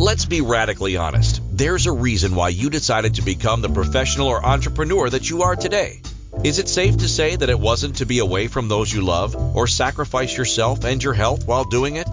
[0.00, 1.42] Let's be radically honest.
[1.52, 5.56] There's a reason why you decided to become the professional or entrepreneur that you are
[5.56, 6.00] today.
[6.42, 9.36] Is it safe to say that it wasn't to be away from those you love
[9.54, 12.08] or sacrifice yourself and your health while doing it?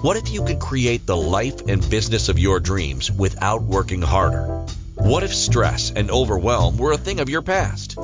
[0.00, 4.64] What if you could create the life and business of your dreams without working harder?
[4.94, 7.98] What if stress and overwhelm were a thing of your past?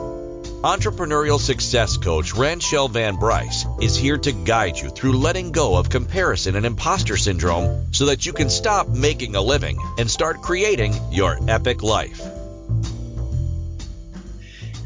[0.67, 5.89] Entrepreneurial success coach Ranchelle Van Bryce is here to guide you through letting go of
[5.89, 10.93] comparison and imposter syndrome so that you can stop making a living and start creating
[11.13, 12.19] your epic life.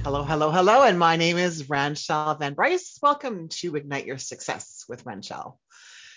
[0.05, 2.99] Hello, hello, hello, and my name is Ranchelle Van Bryce.
[3.01, 5.59] Welcome to Ignite Your Success with Ranchelle.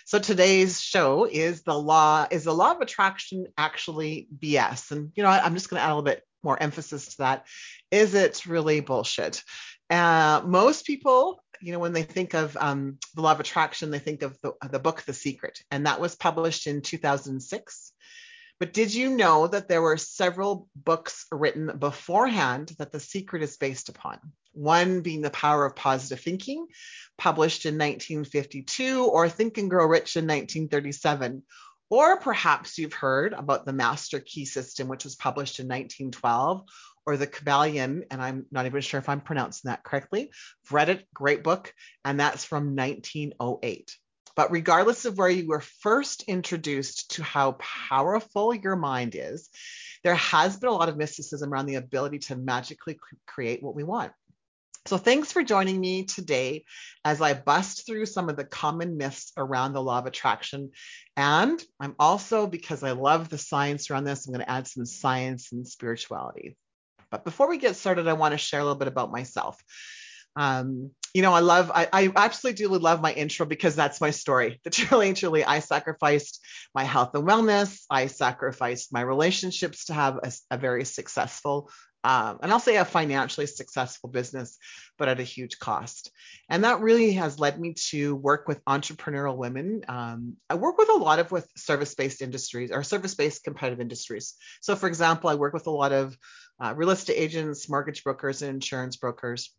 [0.04, 4.90] So today's show is the law is the law of attraction actually BS?
[4.90, 7.46] And you know, I'm just going to add a little bit more emphasis to that.
[7.90, 9.42] Is it really bullshit?
[9.90, 13.98] Uh, most people, you know, when they think of um, the law of attraction, they
[13.98, 17.92] think of the, the book The Secret, and that was published in 2006.
[18.60, 23.56] But did you know that there were several books written beforehand that The Secret is
[23.56, 24.18] based upon?
[24.52, 26.68] One being The Power of Positive Thinking,
[27.18, 31.42] published in 1952, or Think and Grow Rich in 1937.
[31.90, 36.64] Or perhaps you've heard about the Master Key System, which was published in 1912,
[37.06, 40.30] or the Kybalion, and I'm not even sure if I'm pronouncing that correctly.
[40.64, 41.72] I've read it, great book,
[42.04, 43.96] and that's from 1908.
[44.36, 49.48] But regardless of where you were first introduced to how powerful your mind is,
[50.02, 53.84] there has been a lot of mysticism around the ability to magically create what we
[53.84, 54.12] want.
[54.86, 56.66] So, thanks for joining me today
[57.06, 60.72] as I bust through some of the common myths around the law of attraction.
[61.16, 64.84] And I'm also, because I love the science around this, I'm going to add some
[64.84, 66.58] science and spirituality.
[67.10, 69.58] But before we get started, I want to share a little bit about myself.
[70.36, 74.10] Um, you know, I love, I, I absolutely do love my intro because that's my
[74.10, 74.60] story.
[74.64, 77.84] The truly, truly, I sacrificed my health and wellness.
[77.88, 81.70] I sacrificed my relationships to have a, a very successful
[82.04, 84.58] um, and I'll say a financially successful business,
[84.98, 86.10] but at a huge cost.
[86.50, 89.84] And that really has led me to work with entrepreneurial women.
[89.88, 94.34] Um, I work with a lot of with service-based industries or service-based competitive industries.
[94.60, 96.16] So, for example, I work with a lot of
[96.62, 99.50] uh, real estate agents, mortgage brokers, and insurance brokers,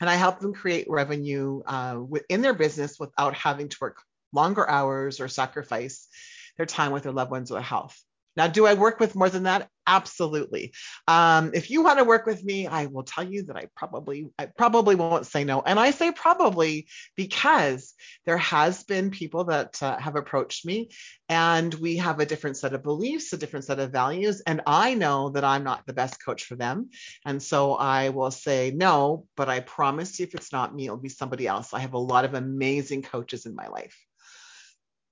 [0.00, 4.02] and I help them create revenue uh, within their business without having to work
[4.32, 6.08] longer hours or sacrifice
[6.56, 7.96] their time with their loved ones or their health.
[8.36, 9.68] Now, do I work with more than that?
[9.88, 10.74] Absolutely.
[11.08, 14.28] Um, if you want to work with me, I will tell you that I probably,
[14.38, 15.62] I probably won't say no.
[15.62, 17.94] And I say probably because
[18.26, 20.90] there has been people that uh, have approached me
[21.30, 24.42] and we have a different set of beliefs, a different set of values.
[24.46, 26.90] And I know that I'm not the best coach for them.
[27.24, 30.98] And so I will say no, but I promise you, if it's not me, it'll
[30.98, 31.72] be somebody else.
[31.72, 33.96] I have a lot of amazing coaches in my life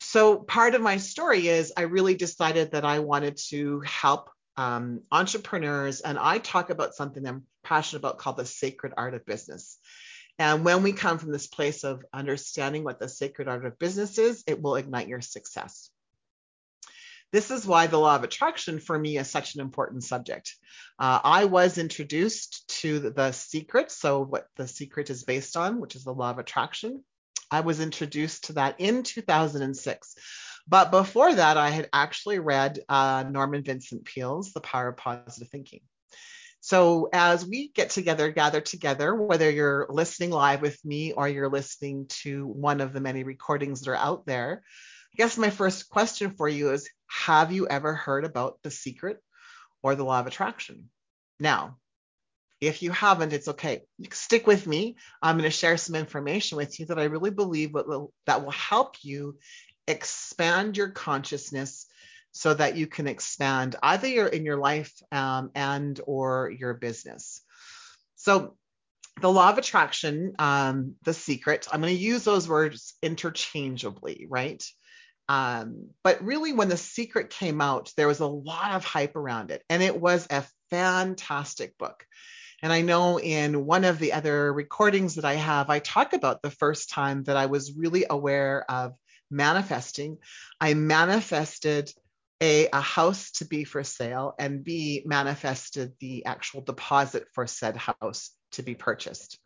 [0.01, 5.03] so part of my story is I really decided that I wanted to help um,
[5.13, 9.79] entrepreneurs, and I talk about something I'm passionate about called the sacred art of business.
[10.39, 14.19] And when we come from this place of understanding what the sacred art of business
[14.19, 15.91] is, it will ignite your success.
[17.33, 20.55] This is why the law of attraction for me is such an important subject.
[20.99, 25.81] Uh, I was introduced to the, the secret, so what the secret is based on,
[25.81, 27.03] which is the law of attraction,
[27.51, 30.15] I was introduced to that in 2006.
[30.69, 35.49] But before that, I had actually read uh, Norman Vincent Peale's The Power of Positive
[35.49, 35.81] Thinking.
[36.61, 41.49] So as we get together, gather together, whether you're listening live with me or you're
[41.49, 44.65] listening to one of the many recordings that are out there,
[45.15, 49.23] I guess my first question for you is Have you ever heard about the secret
[49.83, 50.91] or the law of attraction?
[51.39, 51.77] Now,
[52.61, 53.83] if you haven't, it's okay.
[54.11, 54.97] Stick with me.
[55.23, 58.51] I'm going to share some information with you that I really believe will, that will
[58.51, 59.39] help you
[59.87, 61.87] expand your consciousness
[62.33, 67.41] so that you can expand either your, in your life um, and or your business.
[68.17, 68.57] So
[69.21, 74.63] the law of attraction, um, the secret, I'm going to use those words interchangeably, right?
[75.29, 79.51] Um, but really, when the secret came out, there was a lot of hype around
[79.51, 82.05] it, and it was a fantastic book.
[82.63, 86.43] And I know in one of the other recordings that I have, I talk about
[86.43, 88.95] the first time that I was really aware of
[89.31, 90.19] manifesting.
[90.61, 91.93] I manifested
[92.43, 97.77] a, a house to be for sale and B, manifested the actual deposit for said
[97.77, 99.39] house to be purchased.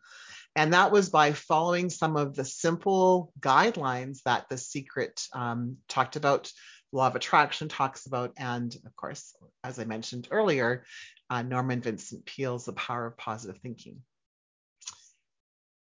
[0.55, 6.17] And that was by following some of the simple guidelines that The Secret um, talked
[6.17, 6.51] about,
[6.91, 9.33] Law of Attraction talks about, and of course,
[9.63, 10.83] as I mentioned earlier,
[11.29, 14.01] uh, Norman Vincent Peale's The Power of Positive Thinking.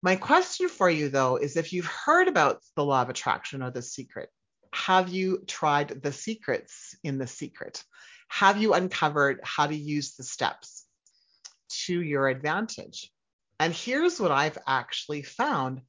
[0.02, 3.70] My question for you, though, is if you've heard about the law of attraction or
[3.70, 4.30] the secret,
[4.72, 7.84] have you tried the secrets in the secret?
[8.28, 10.86] Have you uncovered how to use the steps
[11.84, 13.12] to your advantage?
[13.60, 15.82] And here's what I've actually found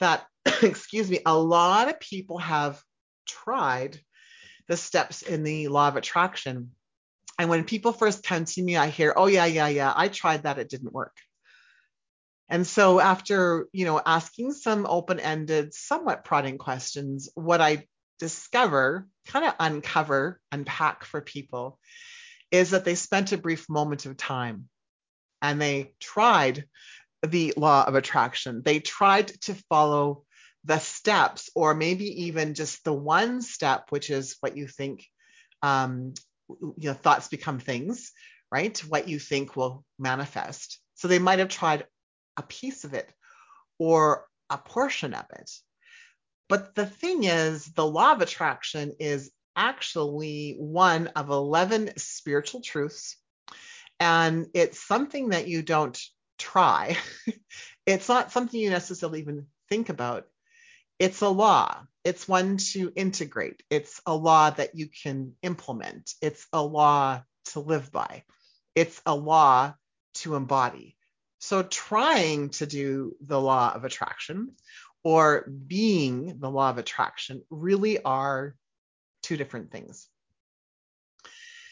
[0.00, 0.26] that,
[0.62, 2.82] excuse me, a lot of people have
[3.26, 4.00] tried
[4.66, 6.70] the steps in the law of attraction.
[7.38, 10.44] And when people first come to me, I hear, oh, yeah, yeah, yeah, I tried
[10.44, 11.14] that, it didn't work.
[12.48, 17.86] And so after, you know, asking some open-ended, somewhat prodding questions, what I
[18.18, 21.78] discover, kind of uncover, unpack for people
[22.50, 24.68] is that they spent a brief moment of time
[25.42, 26.64] and they tried
[27.26, 28.62] the law of attraction.
[28.64, 30.24] They tried to follow
[30.64, 35.06] the steps, or maybe even just the one step, which is what you think,
[35.62, 36.14] um,
[36.48, 38.12] you know, thoughts become things,
[38.50, 38.76] right?
[38.78, 40.80] What you think will manifest.
[40.94, 41.84] So they might have tried
[42.38, 43.12] a piece of it
[43.78, 45.50] or a portion of it.
[46.48, 53.16] But the thing is, the law of attraction is actually one of 11 spiritual truths.
[54.00, 56.00] And it's something that you don't
[56.38, 56.96] try.
[57.86, 60.26] it's not something you necessarily even think about.
[60.98, 61.84] It's a law.
[62.04, 63.62] It's one to integrate.
[63.68, 66.14] It's a law that you can implement.
[66.22, 68.24] It's a law to live by.
[68.74, 69.74] It's a law
[70.14, 70.97] to embody.
[71.38, 74.54] So, trying to do the law of attraction
[75.04, 78.56] or being the law of attraction really are
[79.22, 80.08] two different things.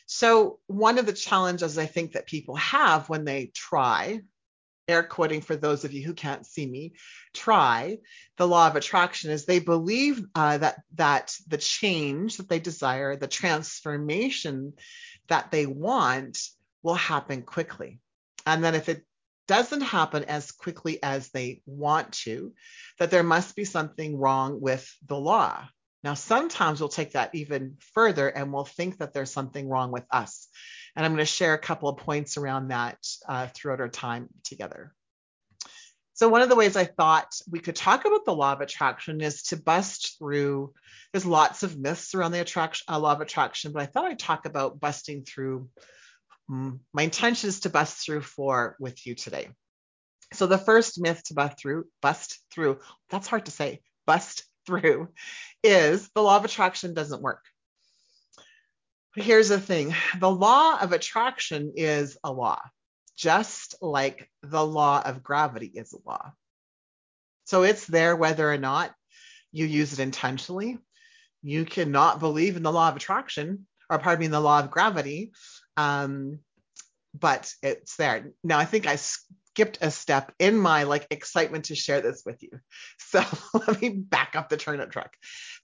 [0.07, 4.21] So, one of the challenges I think that people have when they try,
[4.87, 6.93] air quoting for those of you who can't see me,
[7.35, 7.99] try
[8.37, 13.17] the law of attraction is they believe uh, that that the change that they desire,
[13.17, 14.75] the transformation
[15.27, 16.39] that they want,
[16.85, 17.99] will happen quickly,
[18.47, 19.05] and then if it
[19.47, 22.53] doesn't happen as quickly as they want to,
[22.99, 25.67] that there must be something wrong with the law.
[26.03, 30.05] Now, sometimes we'll take that even further and we'll think that there's something wrong with
[30.11, 30.49] us.
[30.95, 32.99] And I'm going to share a couple of points around that
[33.29, 34.93] uh, throughout our time together.
[36.15, 39.21] So, one of the ways I thought we could talk about the law of attraction
[39.21, 40.73] is to bust through.
[41.13, 44.19] There's lots of myths around the attraction, uh, law of attraction, but I thought I'd
[44.19, 45.69] talk about busting through
[46.51, 49.49] Mm, my intention is to bust through four with you today.
[50.33, 55.09] So the first myth to bust through, bust through, that's hard to say, bust through,
[55.63, 57.45] is the law of attraction doesn't work.
[59.15, 62.61] Here's the thing the law of attraction is a law,
[63.17, 66.33] just like the law of gravity is a law.
[67.45, 68.93] So it's there whether or not
[69.53, 70.79] you use it intentionally.
[71.43, 75.33] You cannot believe in the law of attraction, or pardon me, the law of gravity,
[75.77, 76.41] um,
[77.19, 78.33] but it's there.
[78.45, 82.43] Now I think I skipped a step in my like excitement to share this with
[82.43, 82.51] you.
[82.99, 83.25] So
[83.55, 85.15] let me back up the turnip truck.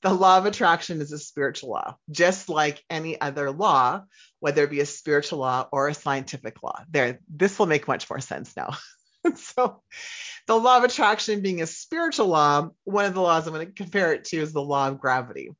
[0.02, 4.04] The law of attraction is a spiritual law, just like any other law,
[4.38, 6.84] whether it be a spiritual law or a scientific law.
[6.88, 8.76] There, this will make much more sense now.
[9.34, 9.82] so
[10.46, 13.72] the law of attraction being a spiritual law, one of the laws I'm going to
[13.72, 15.50] compare it to is the law of gravity.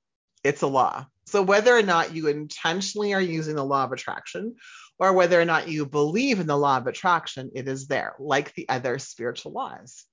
[0.45, 1.07] It's a law.
[1.33, 4.57] So whether or not you intentionally are using the law of attraction
[4.99, 8.55] or whether or not you believe in the law of attraction, it is there, like
[8.55, 10.05] the other spiritual laws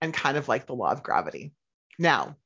[0.00, 1.50] and kind of like the law of gravity.
[1.98, 2.36] Now,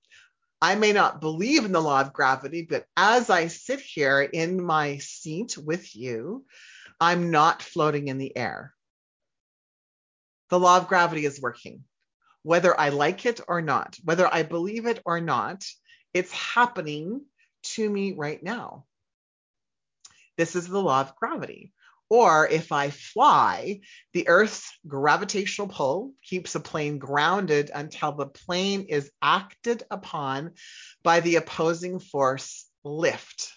[0.62, 4.64] I may not believe in the law of gravity, but as I sit here in
[4.64, 6.46] my seat with you,
[6.98, 8.72] I'm not floating in the air.
[10.48, 11.84] The law of gravity is working.
[12.42, 15.62] Whether I like it or not, whether I believe it or not,
[16.14, 17.20] it's happening
[17.74, 18.84] to me right now.
[20.36, 21.72] This is the law of gravity.
[22.10, 23.80] Or if I fly,
[24.14, 30.52] the Earth's gravitational pull keeps a plane grounded until the plane is acted upon
[31.02, 33.52] by the opposing force lift.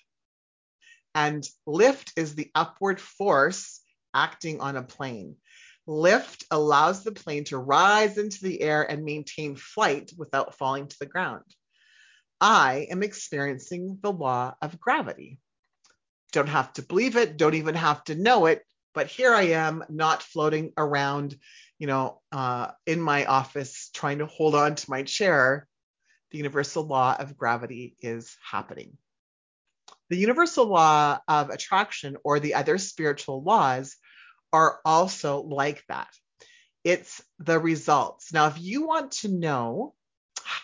[1.15, 3.80] And lift is the upward force
[4.13, 5.38] acting on a plane.
[5.88, 11.00] Lift allows the plane to rise into the air and maintain flight without falling to
[11.00, 11.44] the ground.
[12.42, 15.40] I am experiencing the law of gravity.
[16.32, 19.84] Don't have to believe it, don't even have to know it, but here I am
[19.90, 21.38] not floating around,
[21.78, 25.68] you know, uh, in my office trying to hold on to my chair.
[26.32, 28.98] The universal law of gravity is happening.
[30.10, 33.96] The universal law of attraction or the other spiritual laws
[34.52, 36.10] are also like that.
[36.84, 38.34] It's the results.
[38.34, 39.94] Now, if you want to know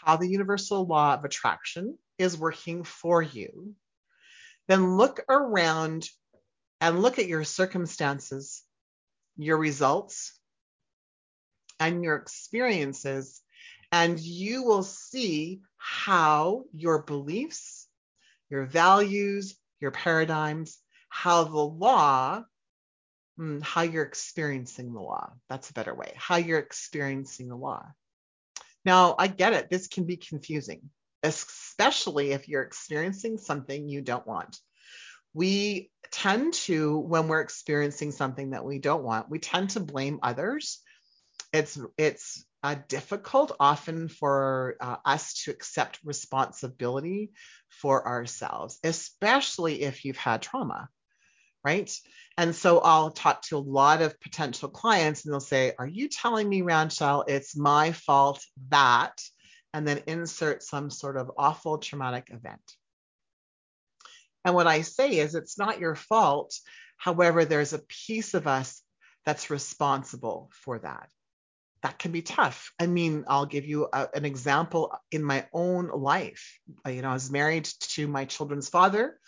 [0.08, 3.76] how the universal law of attraction is working for you,
[4.70, 6.08] then look around
[6.80, 8.64] and look at your circumstances,
[9.36, 10.40] your results,
[11.78, 13.42] and your experiences,
[13.92, 17.86] and you will see how your beliefs,
[18.50, 20.78] your values, your paradigms,
[21.10, 22.42] how the law,
[23.36, 25.34] hmm, how you're experiencing the law.
[25.50, 26.14] That's a better way.
[26.16, 27.86] How you're experiencing the law.
[28.88, 29.70] Now, I get it.
[29.70, 30.90] This can be confusing,
[31.22, 34.58] especially if you're experiencing something you don't want.
[35.34, 40.20] We tend to, when we're experiencing something that we don't want, we tend to blame
[40.24, 40.80] others.
[41.52, 47.32] It's it's uh, difficult often for uh, us to accept responsibility
[47.68, 50.88] for ourselves, especially if you've had trauma,
[51.62, 51.92] right?
[52.38, 56.08] And so I'll talk to a lot of potential clients and they'll say, Are you
[56.08, 59.20] telling me, Ranchelle, it's my fault that,
[59.74, 62.62] and then insert some sort of awful traumatic event?
[64.46, 66.54] And what I say is, it's not your fault.
[66.98, 68.82] However, there's a piece of us
[69.26, 71.10] that's responsible for that
[71.84, 72.72] that can be tough.
[72.80, 76.60] I mean, I'll give you a, an example in my own life.
[76.86, 79.20] You know, I was married to my children's father,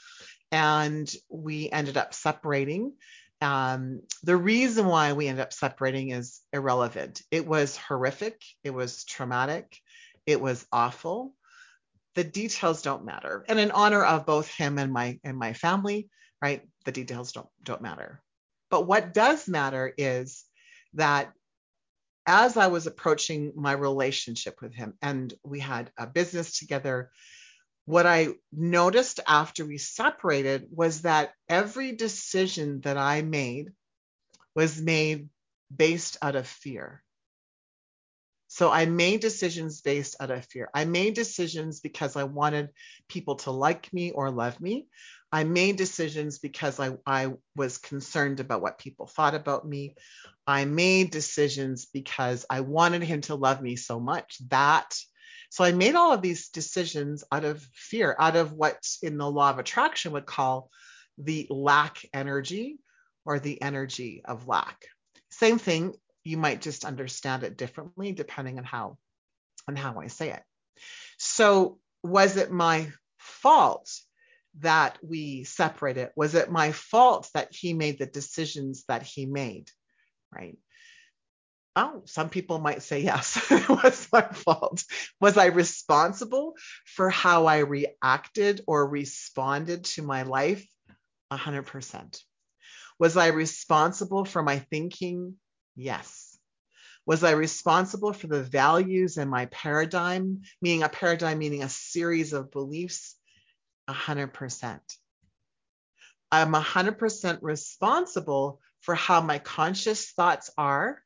[0.52, 2.94] and we ended up separating.
[3.42, 7.22] Um, the reason why we ended up separating is irrelevant.
[7.32, 8.42] It was horrific.
[8.64, 9.78] It was traumatic.
[10.26, 11.34] It was awful.
[12.16, 13.46] The details don't matter.
[13.48, 16.10] And in honor of both him and my and my family,
[16.42, 16.68] right?
[16.86, 18.22] The details don't don't matter.
[18.70, 20.44] But what does matter is
[20.94, 21.32] that
[22.28, 27.10] as I was approaching my relationship with him, and we had a business together,
[27.90, 33.72] what I noticed after we separated was that every decision that I made
[34.56, 35.30] was made
[35.76, 37.04] based out of fear.
[38.48, 40.70] So I made decisions based out of fear.
[40.72, 42.70] I made decisions because I wanted
[43.08, 44.86] people to like me or love me.
[45.32, 49.96] I made decisions because I, I was concerned about what people thought about me.
[50.46, 54.96] I made decisions because I wanted him to love me so much that.
[55.50, 59.30] So I made all of these decisions out of fear, out of what in the
[59.30, 60.70] law of attraction would call
[61.18, 62.78] the lack energy
[63.26, 64.86] or the energy of lack.
[65.32, 68.98] Same thing, you might just understand it differently depending on how
[69.68, 70.44] on how I say it.
[71.18, 73.92] So was it my fault
[74.60, 76.10] that we separated?
[76.16, 79.70] Was it my fault that he made the decisions that he made?
[80.34, 80.58] Right.
[81.76, 84.84] Oh, some people might say yes, it was my fault.
[85.22, 90.66] Was I responsible for how I reacted or responded to my life?
[91.32, 92.22] 100%.
[93.00, 95.36] Was I responsible for my thinking?
[95.76, 96.38] Yes.
[97.06, 102.34] Was I responsible for the values and my paradigm, meaning a paradigm, meaning a series
[102.34, 103.16] of beliefs?
[103.90, 104.80] 100%.
[106.32, 111.02] I'm 100% responsible for how my conscious thoughts are.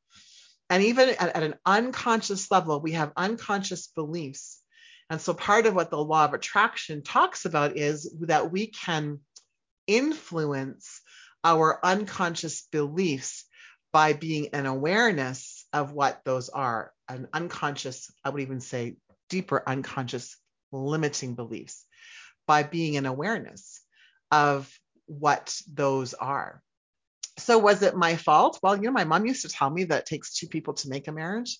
[0.73, 4.59] And even at, at, an unconscious level, we have unconscious beliefs.
[5.07, 9.19] And so part of what the law of attraction talks about is that we can
[9.85, 10.99] influence
[11.43, 13.45] our unconscious beliefs
[13.91, 18.95] by being an awareness of what those are, an unconscious, I would even say
[19.29, 20.35] deeper unconscious
[20.71, 21.85] limiting beliefs
[22.47, 23.79] by being an awareness
[24.31, 24.75] of
[25.05, 26.63] what those are.
[27.37, 28.59] So was it my fault?
[28.61, 30.89] Well, you know, my mom used to tell me that it takes two people to
[30.89, 31.57] make a marriage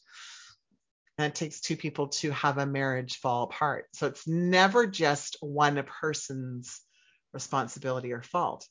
[1.18, 3.86] and it takes two people to have a marriage fall apart.
[3.94, 6.80] So it's never just one person's
[7.34, 8.68] responsibility or fault.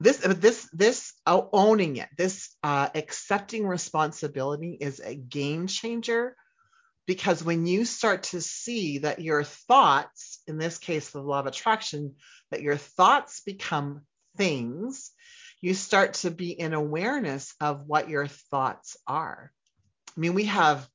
[0.00, 6.36] This, this, this owning it, this uh, accepting responsibility is a game changer
[7.06, 11.46] because when you start to see that your thoughts, in this case, the law of
[11.46, 12.14] attraction,
[12.50, 14.02] that your thoughts become
[14.36, 15.10] things,
[15.60, 19.52] you start to be in awareness of what your thoughts are.
[20.16, 20.88] I mean, we have,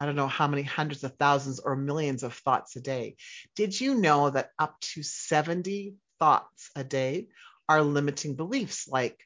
[0.00, 3.16] I don't know how many hundreds of thousands or millions of thoughts a day.
[3.54, 7.28] Did you know that up to 70 thoughts a day
[7.68, 9.18] are limiting beliefs like,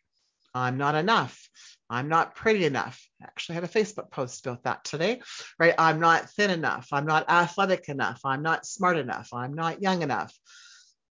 [0.55, 1.49] I'm not enough,
[1.89, 3.05] I'm not pretty enough.
[3.21, 5.23] I actually had a Facebook post about that today,
[5.59, 5.75] right?
[5.79, 6.89] I'm not thin enough.
[6.93, 8.21] I'm not athletic enough.
[8.25, 9.29] I'm not smart enough.
[9.33, 10.33] I'm not young enough.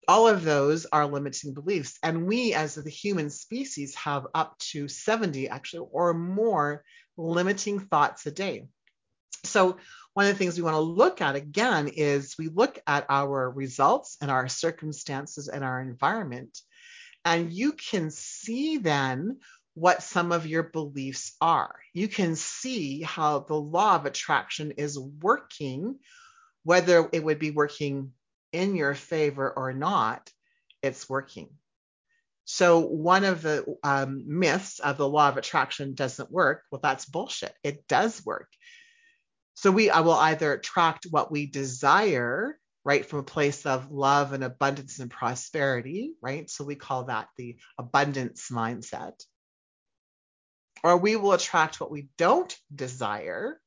[0.08, 1.98] All of those are limiting beliefs.
[2.04, 6.84] And we, as the human species, have up to 70 actually or more
[7.18, 8.68] limiting thoughts a day.
[9.44, 9.78] So,
[10.14, 13.52] one of the things we want to look at again is we look at our
[13.52, 16.58] results and our circumstances and our environment.
[17.26, 19.40] And you can see then
[19.74, 21.76] what some of your beliefs are.
[21.94, 26.00] You can see how the law of attraction is working,
[26.64, 28.14] whether it would be working
[28.52, 30.30] in your favor or not,
[30.82, 31.50] it's working.
[32.46, 36.64] So, one of the um, myths of the law of attraction doesn't work.
[36.72, 37.54] Well, that's bullshit.
[37.64, 38.50] It does work.
[39.56, 43.04] So, we I will either attract what we desire right?
[43.04, 46.50] From a place of love and abundance and prosperity, right?
[46.50, 49.20] So we call that the abundance mindset.
[50.84, 53.60] Or we will attract what we don't desire.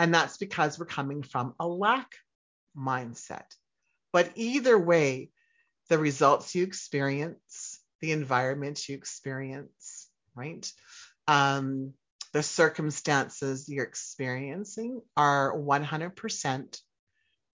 [0.00, 2.08] And that's because we're coming from a lack
[2.76, 3.44] mindset.
[4.12, 5.30] But either way,
[5.88, 10.70] the results you experience, the environment you experience, right?
[11.26, 11.94] Um,
[12.32, 16.80] the circumstances you're experiencing are 100%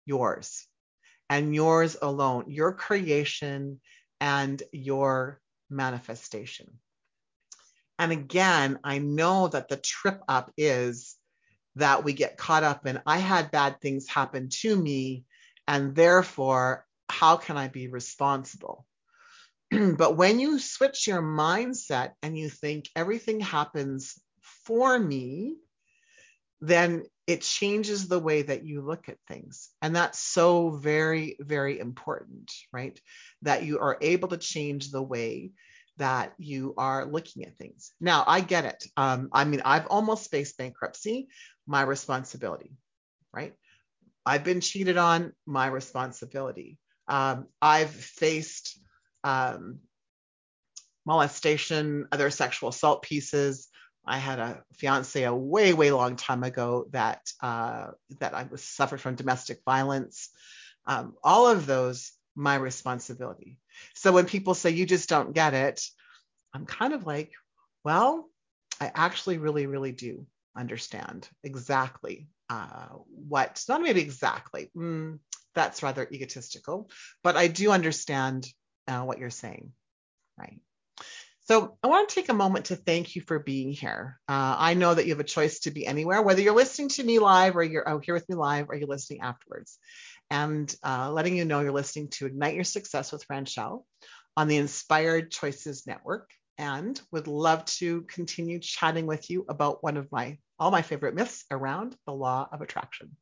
[0.06, 0.68] yours
[1.30, 3.80] and yours alone, your creation
[4.22, 6.80] and your manifestation.
[8.00, 11.16] And again, I know that the trip up is
[11.76, 15.26] that we get caught up in, I had bad things happen to me,
[15.68, 18.86] and therefore, how can I be responsible?
[19.72, 24.20] but when you switch your mindset and you think everything happens
[24.66, 25.56] for me,
[26.62, 29.70] then it changes the way that you look at things.
[29.82, 33.00] And that's so very, very important, right?
[33.42, 35.52] That you are able to change the way
[35.98, 37.92] that you are looking at things.
[38.00, 38.84] Now, I get it.
[38.96, 41.28] Um, I mean, I've almost faced bankruptcy,
[41.66, 42.72] my responsibility,
[43.34, 43.54] right?
[44.28, 46.78] I've been cheated on, my responsibility.
[47.08, 48.78] Um, I've faced
[49.24, 49.80] um,
[51.06, 53.70] molestation, other sexual assault pieces.
[54.06, 57.88] I had a fiance a way, way long time ago that uh,
[58.20, 60.30] that I was suffered from domestic violence.
[60.86, 63.60] Um, all of those, my responsibility.
[63.96, 65.82] So when people say you just don't get it,
[66.54, 67.32] I'm kind of like,
[67.86, 68.30] well,
[68.82, 72.88] I actually really, really do understand exactly uh,
[73.28, 75.20] what, not maybe exactly, mm,
[75.56, 76.90] that's rather egotistical,
[77.24, 78.48] but I do understand
[78.88, 79.72] uh, what you're saying,
[80.38, 80.60] right?
[81.48, 84.20] So I want to take a moment to thank you for being here.
[84.28, 87.04] Uh, I know that you have a choice to be anywhere, whether you're listening to
[87.04, 89.80] me live or you're out here with me live or you're listening afterwards.
[90.30, 93.86] And uh, letting you know you're listening to Ignite Your Success with Ranchelle
[94.36, 99.96] on the Inspired Choices Network and would love to continue chatting with you about one
[99.96, 103.16] of my all my favorite myths around the law of attraction.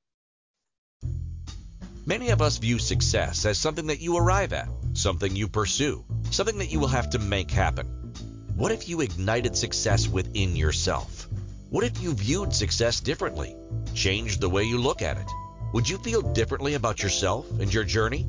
[2.05, 6.59] Many of us view success as something that you arrive at, something you pursue, something
[6.59, 7.87] that you will have to make happen.
[8.55, 11.27] What if you ignited success within yourself?
[11.71, 13.55] What if you viewed success differently?
[13.95, 15.29] Changed the way you look at it?
[15.73, 18.27] Would you feel differently about yourself and your journey?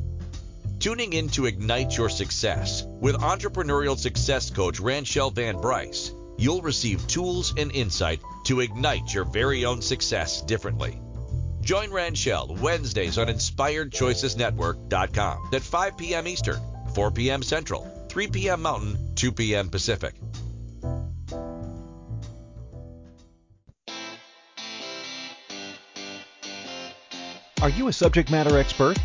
[0.81, 7.07] Tuning in to Ignite Your Success with entrepreneurial success coach Ranchelle Van Bryce, you'll receive
[7.07, 11.01] tools and insight to ignite your very own success differently.
[11.61, 16.29] Join Ranchelle Wednesdays on InspiredChoicesNetwork.com at 5 p.m.
[16.29, 16.61] Eastern,
[16.95, 17.43] 4 p.m.
[17.43, 18.63] Central, 3 p.m.
[18.63, 19.69] Mountain, 2 p.m.
[19.69, 20.15] Pacific.
[27.63, 28.97] Are you a subject matter expert?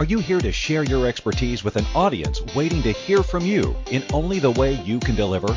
[0.00, 3.76] Are you here to share your expertise with an audience waiting to hear from you
[3.92, 5.56] in only the way you can deliver?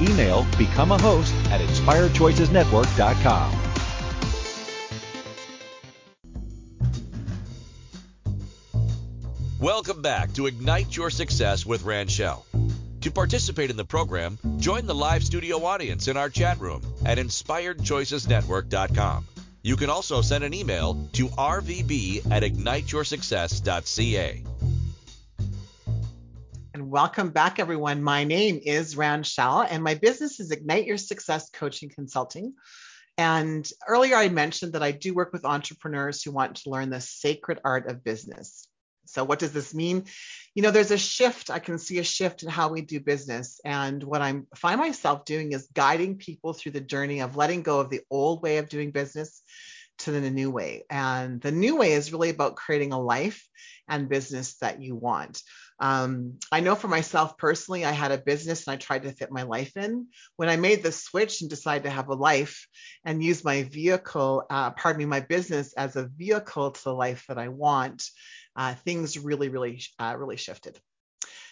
[0.00, 3.52] Email become a host at inspiredchoicesnetwork.com.
[9.60, 12.46] Welcome back to Ignite Your Success with Ranchelle.
[13.02, 17.18] To participate in the program, join the live studio audience in our chat room at
[17.18, 19.26] inspiredchoicesnetwork.com.
[19.62, 24.44] You can also send an email to rvb at igniteyoursuccess.ca.
[26.90, 28.02] Welcome back, everyone.
[28.02, 32.54] My name is Ranchelle, and my business is Ignite Your Success Coaching Consulting.
[33.16, 37.00] And earlier I mentioned that I do work with entrepreneurs who want to learn the
[37.00, 38.66] sacred art of business.
[39.04, 40.06] So, what does this mean?
[40.56, 41.48] You know, there's a shift.
[41.48, 43.60] I can see a shift in how we do business.
[43.64, 47.78] And what I find myself doing is guiding people through the journey of letting go
[47.78, 49.44] of the old way of doing business
[49.98, 50.86] to the new way.
[50.90, 53.46] And the new way is really about creating a life
[53.88, 55.42] and business that you want.
[55.80, 59.32] Um, I know for myself personally, I had a business and I tried to fit
[59.32, 60.08] my life in.
[60.36, 62.68] When I made the switch and decided to have a life
[63.04, 67.24] and use my vehicle, uh, pardon me, my business as a vehicle to the life
[67.28, 68.04] that I want,
[68.56, 70.78] uh, things really, really, uh, really shifted.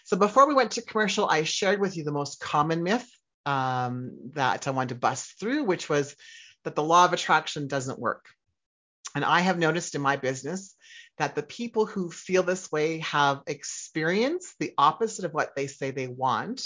[0.05, 3.09] So before we went to commercial, I shared with you the most common myth
[3.47, 6.15] um, that I wanted to bust through, which was
[6.65, 8.27] that the law of attraction doesn't work.
[9.15, 10.75] And I have noticed in my business
[11.19, 15.91] that the people who feel this way have experienced the opposite of what they say
[15.91, 16.63] they want.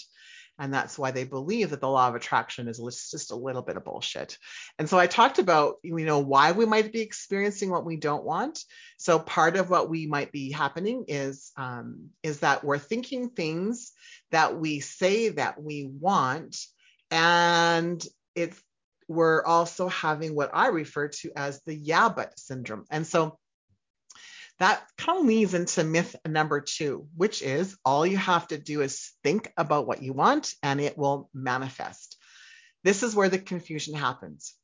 [0.58, 2.78] And that's why they believe that the law of attraction is
[3.10, 4.36] just a little bit of bullshit.
[4.78, 8.24] And so I talked about, you know, why we might be experiencing what we don't
[8.24, 8.62] want.
[8.98, 13.92] So part of what we might be happening is um, is that we're thinking things
[14.30, 16.56] that we say that we want,
[17.10, 18.62] and it's
[19.08, 22.84] we're also having what I refer to as the yeah but syndrome.
[22.90, 23.38] And so
[24.58, 28.80] that kind of leads into myth number two, which is all you have to do
[28.80, 32.16] is think about what you want and it will manifest.
[32.84, 34.54] This is where the confusion happens.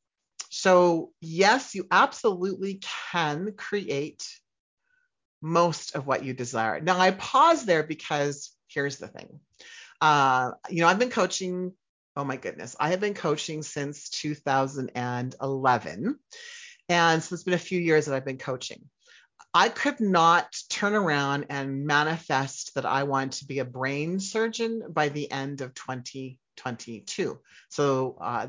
[0.49, 4.27] So, yes, you absolutely can create
[5.41, 6.81] most of what you desire.
[6.81, 9.39] Now, I pause there because here's the thing.
[10.01, 11.73] Uh, you know, I've been coaching
[12.19, 16.19] oh my goodness, I have been coaching since 2011.
[16.89, 18.81] And so it's been a few years that I've been coaching.
[19.53, 24.83] I could not turn around and manifest that I want to be a brain surgeon
[24.89, 27.39] by the end of 2022.
[27.69, 28.47] So, uh,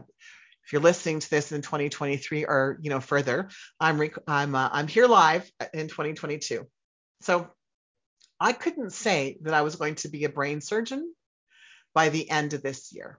[0.65, 3.49] if you're listening to this in 2023 or you know further,
[3.81, 6.65] I'm rec- I'm uh, I'm here live in 2022.
[7.23, 7.51] So
[8.39, 11.13] I couldn't say that I was going to be a brain surgeon
[11.93, 13.19] by the end of this year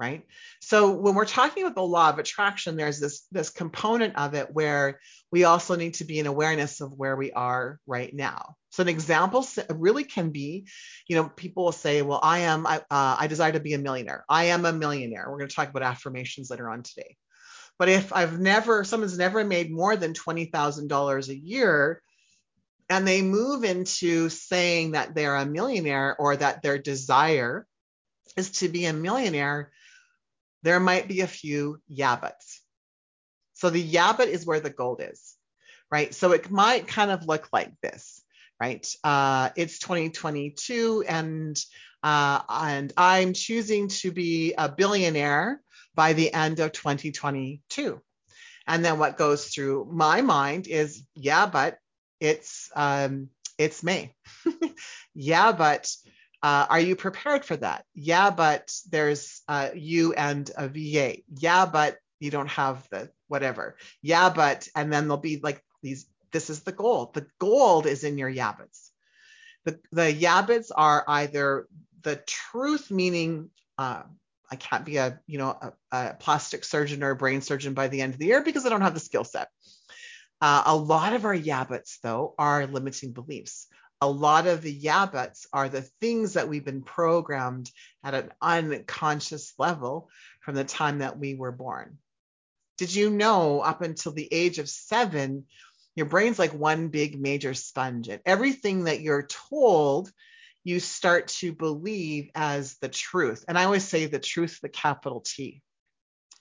[0.00, 0.24] right?
[0.60, 4.48] So when we're talking about the law of attraction, there's this this component of it
[4.50, 4.98] where
[5.30, 8.56] we also need to be in awareness of where we are right now.
[8.70, 10.66] So an example really can be,
[11.06, 13.78] you know, people will say, "Well, I am I, uh, I desire to be a
[13.78, 14.24] millionaire.
[14.28, 17.16] I am a millionaire." We're going to talk about affirmations later on today.
[17.78, 22.00] But if I've never, someone's never made more than twenty thousand dollars a year,
[22.88, 27.66] and they move into saying that they're a millionaire or that their desire
[28.36, 29.70] is to be a millionaire,
[30.62, 32.60] there might be a few yabbits.
[33.54, 35.34] So the yabbit is where the gold is,
[35.90, 36.14] right?
[36.14, 38.22] So it might kind of look like this,
[38.60, 38.86] right?
[39.04, 41.56] Uh, it's 2022 and
[42.02, 45.60] uh, and I'm choosing to be a billionaire
[45.94, 48.00] by the end of 2022.
[48.66, 51.78] And then what goes through my mind is, yeah, but
[52.20, 54.14] it's um, it's May.
[55.14, 55.90] yeah, but
[56.42, 57.84] uh, are you prepared for that?
[57.94, 61.18] Yeah, but there's uh, you and a VA.
[61.28, 63.76] Yeah, but you don't have the whatever.
[64.02, 66.06] Yeah, but and then there'll be like these.
[66.32, 67.14] This is the gold.
[67.14, 68.90] The gold is in your yabbits.
[69.64, 71.66] The the yabbits are either
[72.02, 74.02] the truth, meaning uh,
[74.50, 77.88] I can't be a you know a, a, plastic surgeon or a brain surgeon by
[77.88, 79.48] the end of the year because I don't have the skill set.
[80.40, 83.66] Uh, a lot of our yabbits though are limiting beliefs
[84.00, 87.70] a lot of the yabbits are the things that we've been programmed
[88.02, 90.08] at an unconscious level
[90.40, 91.98] from the time that we were born.
[92.78, 95.44] Did you know up until the age of seven,
[95.94, 100.10] your brain's like one big major sponge, and everything that you're told,
[100.64, 103.44] you start to believe as the truth.
[103.48, 105.62] And I always say the truth, the capital T.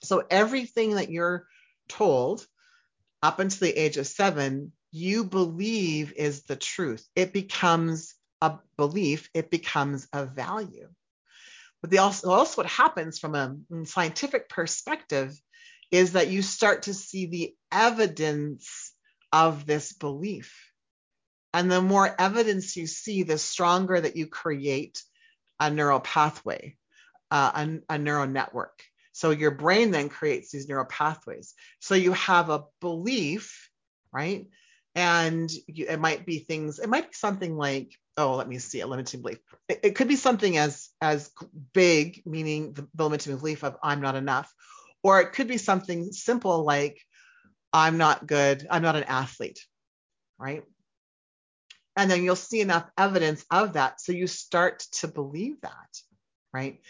[0.04, 1.46] So everything that you're
[1.90, 2.46] told
[3.22, 7.06] up until the age of seven you believe is the truth.
[7.16, 10.90] It becomes a belief, it becomes a value.
[11.82, 15.40] But also, also what happens from a scientific perspective
[15.92, 18.94] is that you start to see the evidence
[19.32, 20.56] of this belief.
[21.54, 25.02] And the more evidence you see, the stronger that you create
[25.60, 26.76] a neural pathway,
[27.32, 27.52] uh,
[27.90, 28.84] a, a neural network.
[29.14, 31.54] So your brain then creates these neural pathways.
[31.80, 33.70] So you have a belief,
[34.14, 34.48] right?
[34.96, 38.82] And you, it might be things it might be something like oh let me see
[38.82, 39.40] a limiting belief.
[39.68, 41.32] It, it could be something as as
[41.74, 44.54] big meaning the, the limiting belief of i'm not enough.
[45.02, 47.00] Or it could be something simple like
[47.72, 49.60] i'm not good i'm not an athlete
[50.40, 50.64] right?
[51.98, 54.00] And then you'll see enough evidence of that.
[54.00, 56.00] So you start to believe that
[56.54, 56.82] right?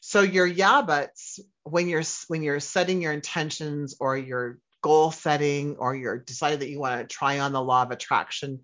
[0.00, 5.94] So your yabbits when you're when you're setting your intentions or you're goal setting or
[5.94, 8.60] you're decided that you want to try on the law of attraction,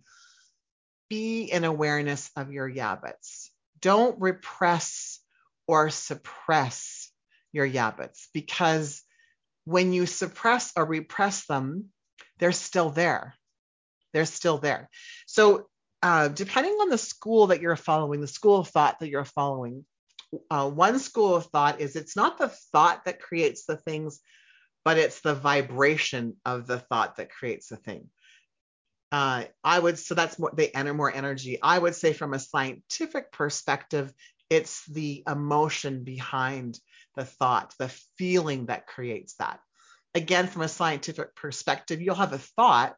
[1.08, 3.48] be in awareness of your yabbits.
[3.80, 5.20] Don't repress
[5.66, 7.10] or suppress
[7.52, 9.02] your yabbits because
[9.64, 11.86] when you suppress or repress them,
[12.38, 13.34] they're still there.
[14.12, 14.88] They're still there.
[15.26, 15.66] So,
[16.02, 19.84] uh, depending on the school that you're following, the school of thought that you're following,
[20.50, 24.20] uh, one school of thought is it's not the thought that creates the things,
[24.86, 28.08] but it's the vibration of the thought that creates the thing.
[29.10, 31.58] Uh, I would so that's more they enter more energy.
[31.60, 34.12] I would say from a scientific perspective,
[34.48, 36.78] it's the emotion behind
[37.16, 39.58] the thought, the feeling that creates that.
[40.14, 42.94] Again, from a scientific perspective, you'll have a thought,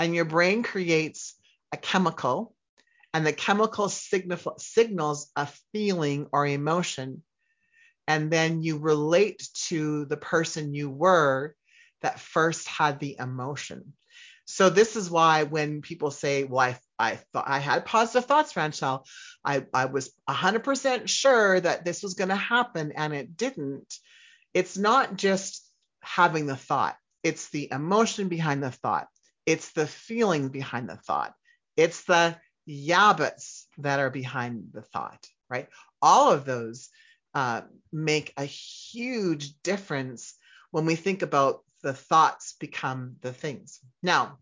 [0.00, 1.36] and your brain creates
[1.70, 2.52] a chemical,
[3.14, 7.22] and the chemical signif- signals a feeling or emotion.
[8.08, 11.54] And then you relate to the person you were
[12.02, 13.94] that first had the emotion.
[14.44, 18.56] So this is why when people say, "Well, I I thought I had positive thoughts,
[18.56, 19.06] Ranchelle,"
[19.44, 23.94] I I was 100% sure that this was going to happen, and it didn't.
[24.52, 25.64] It's not just
[26.00, 29.08] having the thought; it's the emotion behind the thought.
[29.46, 31.34] It's the feeling behind the thought.
[31.76, 32.36] It's the
[32.68, 35.68] yabbits that are behind the thought, right?
[36.00, 36.90] All of those
[37.34, 40.34] uh, make a huge difference
[40.70, 43.80] when we think about the thoughts become the things.
[44.02, 44.38] Now,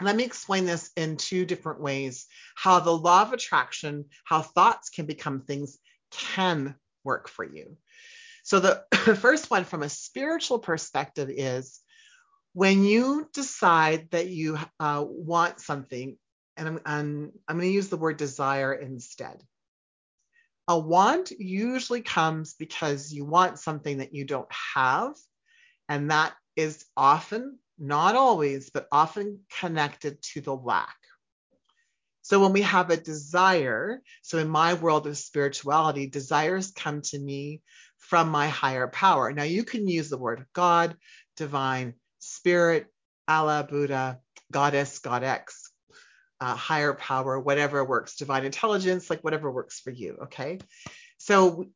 [0.00, 4.90] let me explain this in two different ways how the law of attraction, how thoughts
[4.90, 5.78] can become things,
[6.10, 7.76] can work for you.
[8.42, 8.84] So, the
[9.20, 11.80] first one from a spiritual perspective is
[12.52, 16.16] when you decide that you uh, want something,
[16.56, 19.42] and I'm, I'm, I'm going to use the word desire instead.
[20.68, 25.14] A want usually comes because you want something that you don't have,
[25.88, 30.96] and that is often, not always, but often connected to the lack.
[32.22, 37.18] So when we have a desire, so in my world of spirituality, desires come to
[37.18, 37.62] me
[37.98, 39.32] from my higher power.
[39.32, 40.96] Now you can use the word God,
[41.36, 42.86] divine, spirit,
[43.26, 44.20] Allah, Buddha,
[44.52, 45.61] goddess, godex,
[46.42, 50.18] uh, higher power, whatever works, divine intelligence, like whatever works for you.
[50.24, 50.58] Okay.
[51.18, 51.66] So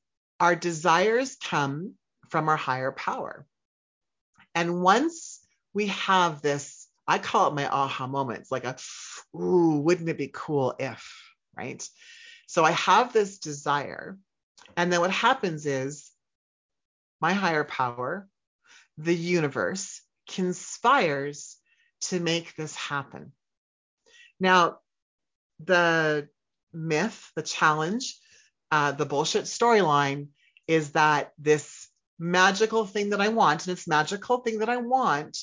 [0.41, 1.95] our desires come
[2.31, 3.47] from our higher power.
[4.57, 5.41] And once
[5.73, 8.77] we have this, I call it my aha moments, like a,
[9.37, 11.15] ooh, wouldn't it be cool if,
[11.57, 11.89] right?
[12.49, 14.19] So I have this desire.
[14.77, 16.11] And then what happens is
[17.21, 18.29] my higher power,
[18.99, 21.57] the universe, conspires
[22.01, 23.31] to make this happen.
[24.39, 24.79] Now,
[25.65, 26.29] the
[26.73, 28.19] myth, the challenge,
[28.71, 30.29] uh, the bullshit storyline
[30.67, 35.39] is that this magical thing that I want, and this magical thing that I want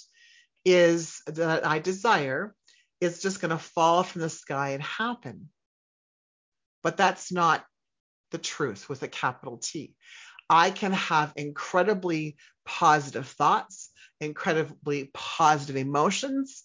[0.66, 2.56] is that I desire
[3.02, 5.50] is just going to fall from the sky and happen.
[6.82, 7.66] But that's not
[8.32, 9.94] the truth with a capital T.
[10.50, 16.64] I can have incredibly positive thoughts, incredibly positive emotions,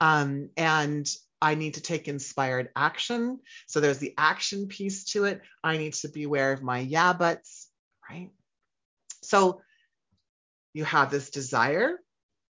[0.00, 1.06] um, and
[1.40, 3.40] I need to take inspired action.
[3.66, 5.42] So there's the action piece to it.
[5.62, 7.68] I need to be aware of my yeah buts,
[8.08, 8.30] right?
[9.22, 9.60] So
[10.72, 11.98] you have this desire.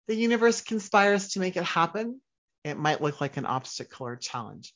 [0.08, 2.22] The universe conspires to make it happen.
[2.64, 4.74] It might look like an obstacle or challenge.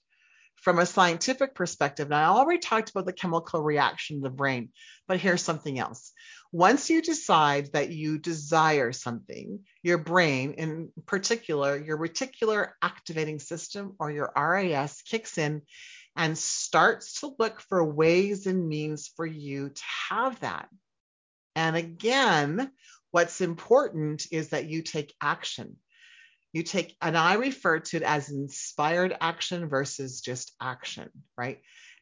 [0.56, 4.70] From a scientific perspective, now I already talked about the chemical reaction of the brain,
[5.08, 6.12] but here's something else.
[6.52, 13.96] Once you decide that you desire something, your brain, in particular, your reticular activating system
[14.00, 15.62] or your RAS kicks in
[16.16, 20.68] and starts to look for ways and means for you to have that.
[21.56, 22.72] And again,
[23.12, 25.78] what's important is that you take action.
[26.52, 31.60] You take, and I refer to it as inspired action versus just action, right?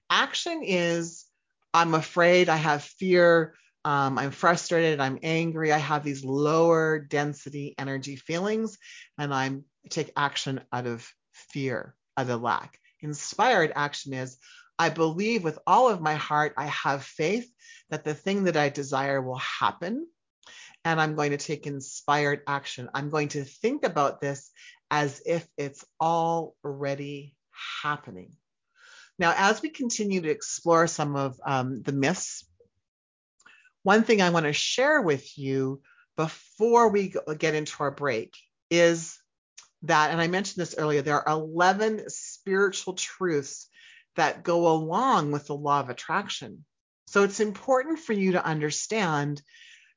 [0.10, 1.25] Action is
[1.73, 3.53] I'm afraid, I have fear,
[3.88, 8.78] um, I'm frustrated, I'm angry, I have these lower density energy feelings,
[9.17, 12.78] and I'm take action out of fear, out of lack.
[13.00, 14.39] Inspired action is
[14.78, 17.50] I believe with all of my heart, I have faith
[17.89, 20.06] that the thing that I desire will happen.
[20.84, 22.89] And I'm going to take inspired action.
[22.93, 24.52] I'm going to think about this
[24.91, 27.38] as if it's already
[27.82, 28.34] happening.
[29.17, 32.43] Now, as we continue to explore some of um, the myths,
[33.88, 35.82] one thing I want to share with you
[36.17, 38.36] before we get into our break
[38.69, 39.17] is
[39.84, 43.69] that, and I mentioned this earlier, there are 11 spiritual truths
[44.17, 46.65] that go along with the law of attraction.
[47.06, 49.41] So it's important for you to understand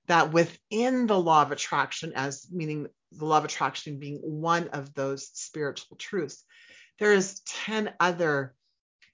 [0.07, 4.95] that within the law of attraction, as meaning the law of attraction being one of
[4.95, 6.45] those spiritual truths,
[7.01, 8.55] there is 10 other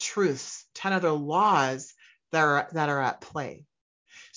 [0.02, 1.94] truths, 10 other laws
[2.32, 3.64] that are, that are at play.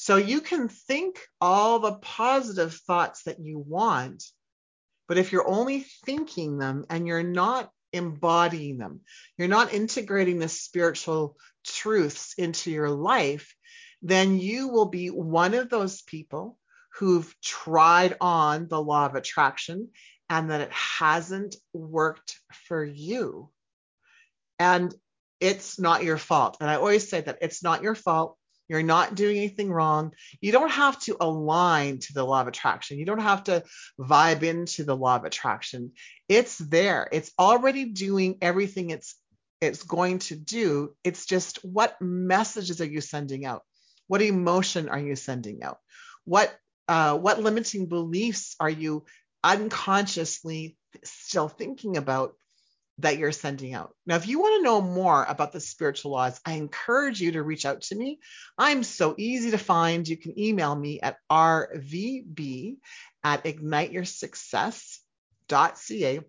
[0.10, 4.24] So you can think all the positive thoughts that you want,
[5.08, 9.02] but if you're only thinking them and you're not embodying them,
[9.38, 13.54] you're not integrating the spiritual truths into your life,
[14.02, 16.58] then you will be one of those people
[16.96, 19.90] who've tried on the law of attraction
[20.28, 23.52] and that it hasn't worked for you.
[24.58, 24.92] And
[25.40, 26.58] it's not your fault.
[26.60, 28.39] And I always say that it's not your fault.
[28.70, 30.14] You're not doing anything wrong.
[30.40, 33.00] You don't have to align to the law of attraction.
[33.00, 33.64] You don't have to
[34.00, 35.94] vibe into the law of attraction.
[36.30, 37.10] It's there.
[37.12, 39.16] It's already doing everything it's
[39.60, 40.96] it's going to do.
[41.04, 43.64] It's just what messages are you sending out?
[44.08, 45.80] What emotion are you sending out?
[46.24, 46.56] What
[46.88, 49.06] uh, what limiting beliefs are you
[49.44, 52.34] unconsciously still thinking about
[53.02, 53.96] that you're sending out.
[54.06, 57.44] Now, if you want to know more about the spiritual laws, I encourage you to
[57.44, 58.20] reach out to me.
[58.58, 60.08] I'm so easy to find.
[60.08, 62.78] You can email me at rvb
[63.24, 66.20] at igniteyoursuccess.ca,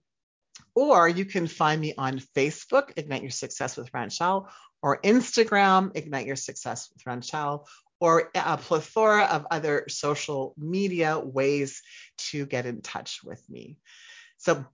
[0.74, 4.48] or you can find me on Facebook, Ignite Your Success with Ranchelle,
[4.82, 7.66] or Instagram, Ignite Your Success with Ranchelle,
[8.00, 11.82] or a plethora of other social media ways
[12.16, 13.76] to get in touch with me.
[14.38, 14.64] So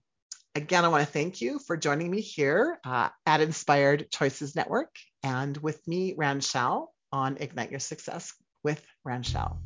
[0.57, 4.89] again, I want to thank you for joining me here uh, at Inspired Choices Network
[5.21, 9.59] and with me, Ranchelle, on Ignite Your Success with Ranchelle.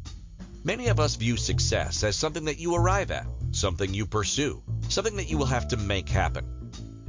[0.65, 5.15] Many of us view success as something that you arrive at, something you pursue, something
[5.15, 6.43] that you will have to make happen.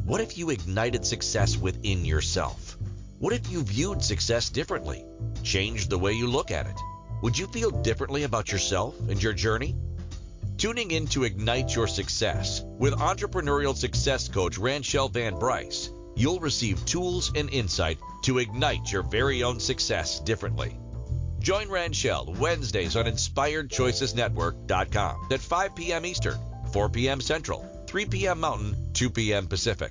[0.04, 2.76] What if you ignited success within yourself?
[3.18, 5.04] What if you viewed success differently?
[5.42, 6.80] Changed the way you look at it?
[7.22, 9.74] Would you feel differently about yourself and your journey?
[10.62, 16.86] Tuning in to Ignite Your Success with entrepreneurial success coach Ranchelle Van Bryce, you'll receive
[16.86, 20.78] tools and insight to ignite your very own success differently.
[21.40, 26.06] Join Ranchelle Wednesdays on InspiredChoicesNetwork.com at 5 p.m.
[26.06, 26.38] Eastern,
[26.72, 27.20] 4 p.m.
[27.20, 28.38] Central, 3 p.m.
[28.38, 29.48] Mountain, 2 p.m.
[29.48, 29.90] Pacific.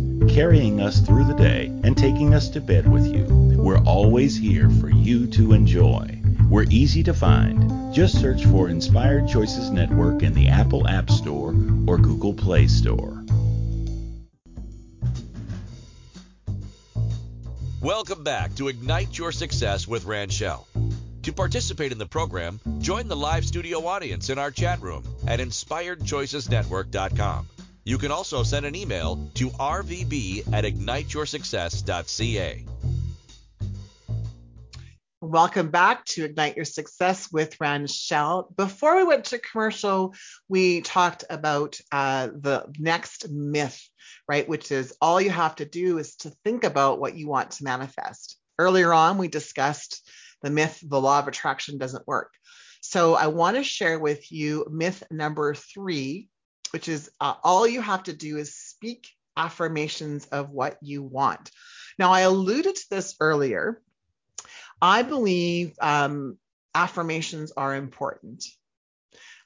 [0.27, 3.25] carrying us through the day, and taking us to bed with you,
[3.57, 6.21] we're always here for you to enjoy.
[6.49, 7.93] We're easy to find.
[7.93, 11.49] Just search for Inspired Choices Network in the Apple App Store
[11.87, 13.23] or Google Play Store.
[17.81, 20.67] Welcome back to Ignite Your Success with Ranchelle.
[21.23, 25.39] To participate in the program, join the live studio audience in our chat room at
[25.39, 27.47] inspiredchoicesnetwork.com.
[27.83, 32.65] You can also send an email to rvb at igniteyoursuccess.ca.
[35.23, 38.51] Welcome back to Ignite Your Success with Ranchelle.
[38.55, 40.15] Before we went to commercial,
[40.49, 43.79] we talked about uh, the next myth,
[44.27, 44.49] right?
[44.49, 47.63] Which is all you have to do is to think about what you want to
[47.63, 48.37] manifest.
[48.57, 50.09] Earlier on, we discussed
[50.41, 52.31] the myth the law of attraction doesn't work.
[52.81, 56.29] So I want to share with you myth number three,
[56.71, 59.07] which is uh, all you have to do is speak
[59.37, 61.51] affirmations of what you want.
[61.97, 63.81] Now, I alluded to this earlier
[64.81, 66.37] I believe um,
[66.73, 68.43] affirmations are important.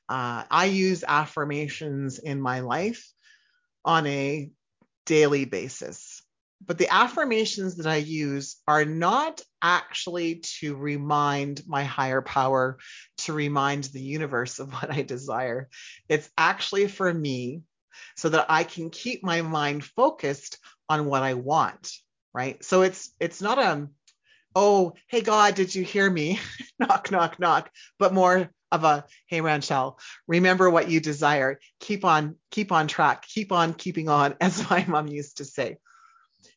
[0.07, 3.11] Uh, I use affirmations in my life
[3.83, 4.49] on a
[5.05, 6.04] daily basis.
[6.65, 12.77] But the affirmations that I use are not actually to remind my higher power,
[13.19, 15.69] to remind the universe of what I desire.
[16.09, 17.61] It's actually for me
[18.15, 20.57] so that I can keep my mind focused
[20.89, 21.91] on what I want,
[22.33, 22.63] right?
[22.63, 23.87] So it's it's not a
[24.55, 26.39] oh, hey God, did you hear me?
[26.79, 31.59] knock, knock, knock, but more of a hey Ranchelle, remember what you desire.
[31.79, 35.77] Keep on, keep on track, keep on keeping on, as my mom used to say.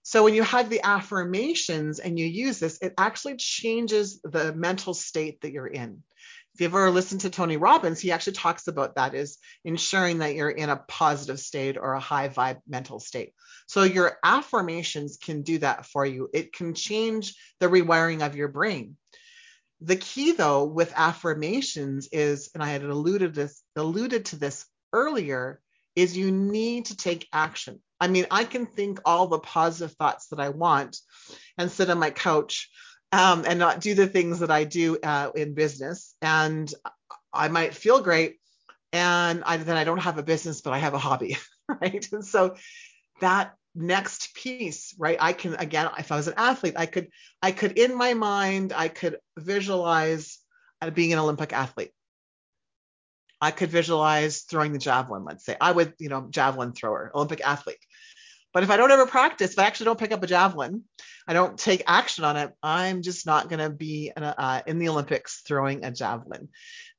[0.09, 4.95] So when you have the affirmations and you use this, it actually changes the mental
[4.95, 6.03] state that you're in
[6.59, 10.35] if you've ever listened to Tony Robbins, he actually talks about that is ensuring that
[10.35, 13.33] you're in a positive state or a high vibe mental state.
[13.69, 16.29] So your affirmations can do that for you.
[16.35, 18.97] It can change the rewiring of your brain.
[19.83, 25.61] The key though with affirmations is, and I had alluded this alluded to this earlier,
[25.95, 27.81] is you need to take action.
[28.01, 30.99] I mean, I can think all the positive thoughts that I want
[31.57, 32.71] and sit on my couch
[33.13, 36.15] um, and not do the things that I do uh, in business.
[36.23, 36.73] And
[37.33, 38.37] I might feel great,
[38.93, 41.37] and I, then I don't have a business, but I have a hobby,
[41.69, 42.07] right?
[42.13, 42.57] And so
[43.21, 45.19] that next piece, right?
[45.21, 47.09] I can again, if I was an athlete, I could,
[47.43, 50.39] I could in my mind, I could visualize
[50.81, 51.93] uh, being an Olympic athlete.
[53.41, 55.57] I could visualize throwing the javelin, let's say.
[55.61, 57.79] I would, you know, javelin thrower, Olympic athlete.
[58.53, 60.85] But if I don't ever practice, if I actually don't pick up a javelin,
[61.27, 64.61] I don't take action on it, I'm just not going to be in, a, uh,
[64.67, 66.49] in the Olympics throwing a javelin.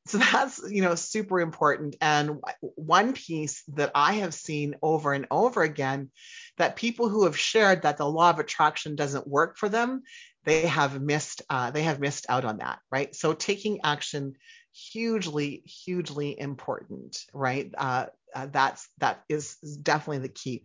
[0.09, 1.95] So that's you know super important.
[2.01, 6.09] And one piece that I have seen over and over again
[6.57, 10.01] that people who have shared that the law of attraction doesn't work for them,
[10.45, 13.13] they have missed uh, they have missed out on that, right?
[13.13, 14.33] So taking action
[14.73, 17.73] hugely hugely important, right?
[17.77, 20.63] Uh, uh, that's that is definitely the key.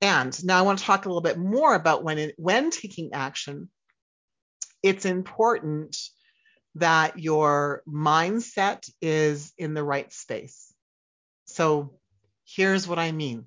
[0.00, 3.12] And now I want to talk a little bit more about when it, when taking
[3.12, 3.68] action,
[4.82, 5.96] it's important
[6.76, 10.72] that your mindset is in the right space.
[11.44, 11.98] So
[12.46, 13.46] here's what I mean.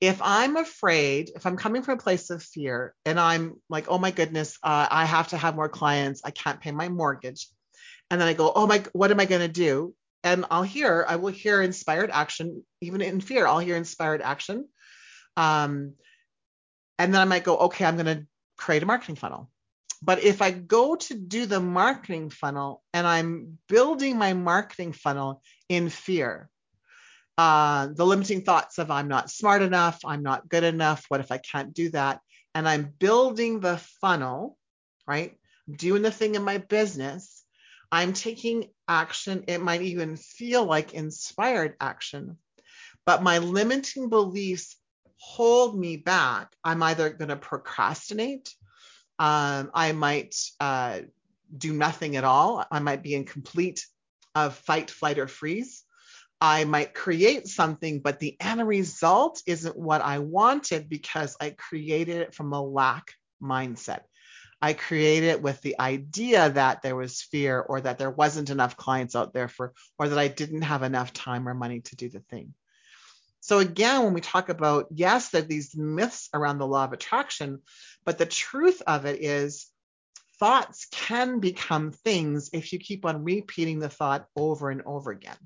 [0.00, 3.98] If I'm afraid, if I'm coming from a place of fear and I'm like, oh
[3.98, 7.48] my goodness, uh, I have to have more clients, I can't pay my mortgage.
[8.10, 9.94] And then I go, oh my, what am I going to do?
[10.22, 14.68] And I'll hear, I will hear inspired action, even in fear, I'll hear inspired action.
[15.36, 15.94] Um,
[16.98, 18.26] and then I might go, okay, I'm going to
[18.56, 19.50] create a marketing funnel.
[20.02, 25.42] But if I go to do the marketing funnel and I'm building my marketing funnel
[25.68, 26.48] in fear,
[27.36, 31.32] uh, the limiting thoughts of I'm not smart enough, I'm not good enough, what if
[31.32, 32.20] I can't do that?
[32.54, 34.56] And I'm building the funnel,
[35.06, 35.36] right?
[35.70, 37.33] doing the thing in my business.
[37.90, 39.44] I'm taking action.
[39.48, 42.38] It might even feel like inspired action,
[43.06, 44.76] but my limiting beliefs
[45.16, 46.52] hold me back.
[46.62, 48.54] I'm either going to procrastinate
[49.18, 51.00] um, I might uh,
[51.56, 52.64] do nothing at all.
[52.70, 53.86] I might be in complete
[54.34, 55.84] uh, fight, flight, or freeze.
[56.40, 62.16] I might create something, but the end result isn't what I wanted because I created
[62.16, 64.00] it from a lack mindset.
[64.64, 68.78] I created it with the idea that there was fear or that there wasn't enough
[68.78, 72.08] clients out there for, or that I didn't have enough time or money to do
[72.08, 72.54] the thing.
[73.40, 76.94] So again, when we talk about, yes, there are these myths around the law of
[76.94, 77.60] attraction,
[78.06, 79.66] but the truth of it is
[80.40, 85.36] thoughts can become things if you keep on repeating the thought over and over again.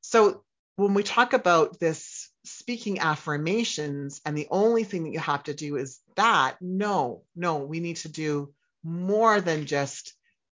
[0.00, 0.44] So
[0.76, 2.06] when we talk about this
[2.44, 7.58] speaking affirmations and the only thing that you have to do is that, no, no,
[7.58, 10.14] we need to do more than just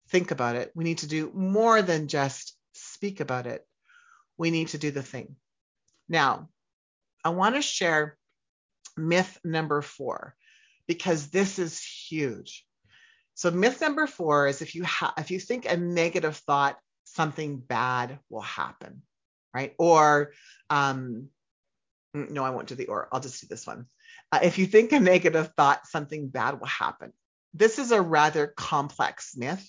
[0.08, 0.72] think about it.
[0.74, 3.66] We need to do more than just speak about it.
[4.36, 5.36] We need to do the thing.
[6.08, 6.48] Now,
[7.24, 8.16] I want to share
[8.96, 10.34] myth number four
[10.86, 12.64] because this is huge.
[13.34, 17.58] So myth number four is if you ha- if you think a negative thought, something
[17.58, 19.02] bad will happen,
[19.52, 19.74] right?
[19.78, 20.32] Or
[20.70, 21.28] um,
[22.16, 23.08] no, I won't do the or.
[23.12, 23.86] I'll just do this one.
[24.32, 27.12] Uh, if you think a negative thought, something bad will happen.
[27.54, 29.66] This is a rather complex myth,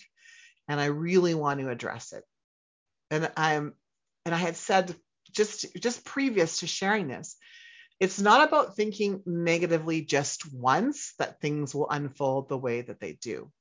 [0.68, 2.24] and I really want to address it.
[3.12, 3.74] And I'm
[4.26, 4.96] and I had said
[5.32, 7.38] just just previous to sharing this
[8.00, 13.14] it's not about thinking negatively just once that things will unfold the way that they
[13.14, 13.52] do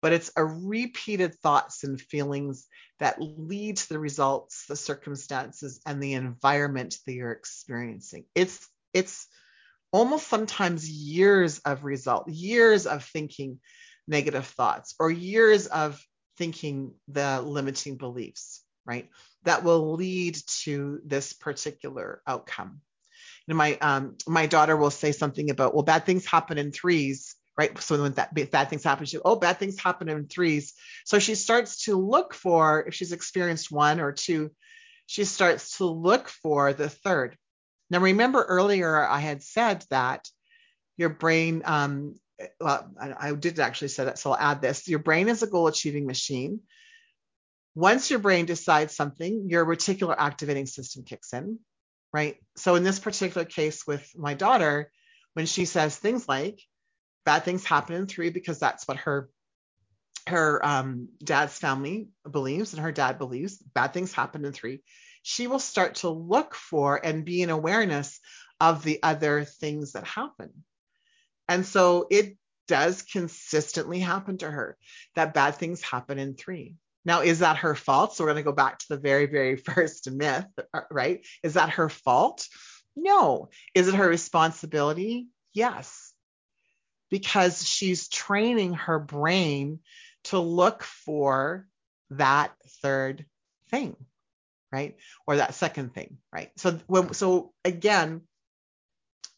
[0.00, 2.66] but it's a repeated thoughts and feelings
[3.00, 9.26] that lead to the results the circumstances and the environment that you're experiencing it's it's
[9.92, 13.58] almost sometimes years of result years of thinking
[14.06, 16.02] negative thoughts or years of
[16.36, 19.08] thinking the limiting beliefs right
[19.44, 22.80] that will lead to this particular outcome.
[23.48, 27.34] And my um, my daughter will say something about, well, bad things happen in threes,
[27.58, 27.76] right?
[27.82, 30.74] So when that bad things happen, she, oh, bad things happen in threes.
[31.04, 34.52] So she starts to look for, if she's experienced one or two,
[35.06, 37.36] she starts to look for the third.
[37.90, 40.28] Now, remember earlier I had said that
[40.96, 42.14] your brain, um,
[42.60, 44.86] well, I, I did actually say that, so I'll add this.
[44.86, 46.60] Your brain is a goal achieving machine.
[47.74, 51.58] Once your brain decides something, your reticular activating system kicks in,
[52.12, 52.36] right?
[52.56, 54.92] So in this particular case with my daughter,
[55.34, 56.60] when she says things like
[57.28, 59.28] bad things happen in three because that's what her
[60.26, 64.80] her um, dad's family believes and her dad believes bad things happen in three
[65.22, 68.18] she will start to look for and be in awareness
[68.60, 70.64] of the other things that happen
[71.50, 74.78] and so it does consistently happen to her
[75.14, 78.14] that bad things happen in three now, is that her fault?
[78.14, 80.44] So we're going to go back to the very, very first myth,
[80.90, 81.24] right?
[81.42, 82.46] Is that her fault?
[82.96, 83.48] No.
[83.74, 85.28] Is it her responsibility?
[85.54, 86.07] Yes.
[87.10, 89.80] Because she's training her brain
[90.24, 91.66] to look for
[92.10, 92.52] that
[92.82, 93.24] third
[93.70, 93.96] thing,
[94.70, 94.96] right?
[95.26, 96.50] Or that second thing, right?
[96.56, 98.22] So when, so again,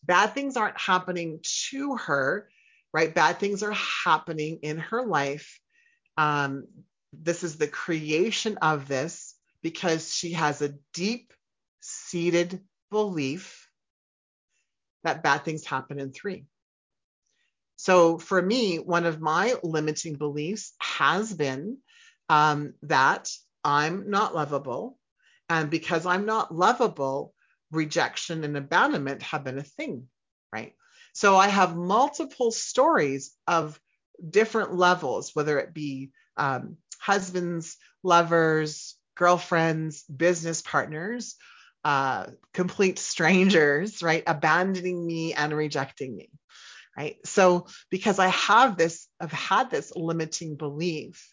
[0.05, 1.41] bad things aren't happening
[1.71, 2.49] to her,
[2.93, 3.14] right?
[3.14, 3.73] Bad things are
[4.05, 5.61] happening in her life
[6.21, 6.66] um,
[7.14, 11.33] this is the creation of this because she has a deep
[11.81, 12.61] seated
[12.91, 13.68] belief
[15.03, 16.45] that bad things happen in three.
[17.81, 21.78] So for me, one of my limiting beliefs has been
[22.28, 23.31] um, that
[23.64, 24.99] I'm not lovable.
[25.49, 27.33] And because I'm not lovable,
[27.72, 30.09] rejection and abandonment have been a thing,
[30.53, 30.74] right?
[31.14, 33.81] So I have multiple stories of
[34.28, 41.37] different levels, whether it be um, husbands, lovers, girlfriends, business partners,
[41.83, 44.22] uh, complete strangers, right?
[44.26, 46.28] Abandoning me and rejecting me,
[46.97, 47.16] right?
[47.24, 51.32] So because I have this, I've had this limiting belief,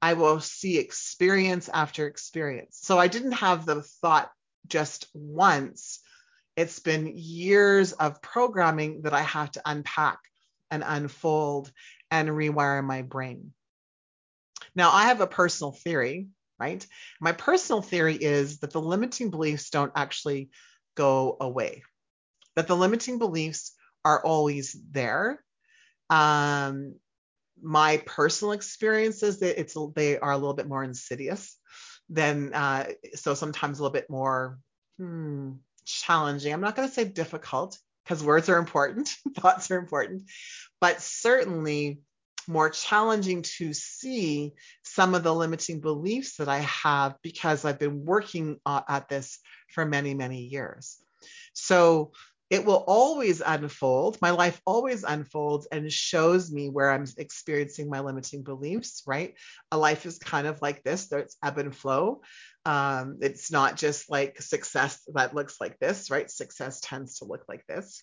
[0.00, 2.78] I will see experience after experience.
[2.82, 4.30] So I didn't have the thought
[4.66, 6.00] just once.
[6.56, 10.18] It's been years of programming that I have to unpack
[10.70, 11.70] and unfold
[12.10, 13.52] and rewire my brain.
[14.74, 16.28] Now, I have a personal theory,
[16.58, 16.86] right?
[17.20, 20.50] My personal theory is that the limiting beliefs don't actually
[20.96, 21.82] go away,
[22.56, 23.73] that the limiting beliefs
[24.04, 25.42] are always there.
[26.10, 26.96] Um,
[27.62, 31.56] my personal experience experiences, it's they are a little bit more insidious
[32.08, 34.58] than uh, so sometimes a little bit more
[34.98, 35.52] hmm,
[35.84, 36.52] challenging.
[36.52, 40.24] I'm not going to say difficult because words are important, thoughts are important,
[40.80, 42.00] but certainly
[42.46, 44.52] more challenging to see
[44.82, 49.38] some of the limiting beliefs that I have because I've been working uh, at this
[49.70, 50.98] for many, many years.
[51.54, 52.12] So
[52.50, 54.18] it will always unfold.
[54.20, 59.34] My life always unfolds and shows me where I'm experiencing my limiting beliefs, right?
[59.72, 62.20] A life is kind of like this, there's ebb and flow.
[62.66, 66.30] Um, it's not just like success that looks like this, right?
[66.30, 68.02] Success tends to look like this.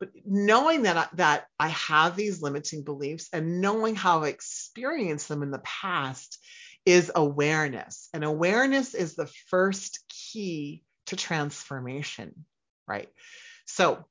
[0.00, 5.28] But knowing that I, that I have these limiting beliefs and knowing how I experienced
[5.28, 6.38] them in the past
[6.84, 8.08] is awareness.
[8.12, 12.44] And awareness is the first key to transformation
[12.86, 13.08] right?
[13.66, 14.04] So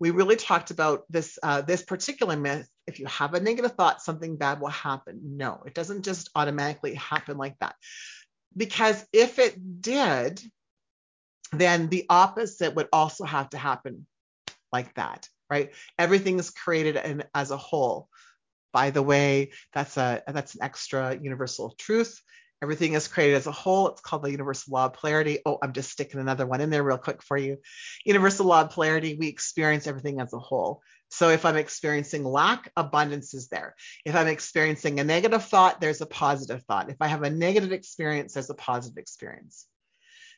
[0.00, 2.68] we really talked about this uh, this particular myth.
[2.86, 5.20] If you have a negative thought, something bad will happen.
[5.36, 7.74] No, it doesn't just automatically happen like that.
[8.56, 10.40] Because if it did,
[11.52, 14.06] then the opposite would also have to happen
[14.72, 15.72] like that, right?
[15.98, 18.08] Everything is created in, as a whole.
[18.72, 22.20] By the way, that's a that's an extra universal truth.
[22.60, 23.88] Everything is created as a whole.
[23.88, 25.38] It's called the universal law of polarity.
[25.46, 27.58] Oh, I'm just sticking another one in there real quick for you.
[28.04, 30.82] Universal law of polarity, we experience everything as a whole.
[31.10, 33.74] So if I'm experiencing lack, abundance is there.
[34.04, 36.90] If I'm experiencing a negative thought, there's a positive thought.
[36.90, 39.66] If I have a negative experience, there's a positive experience.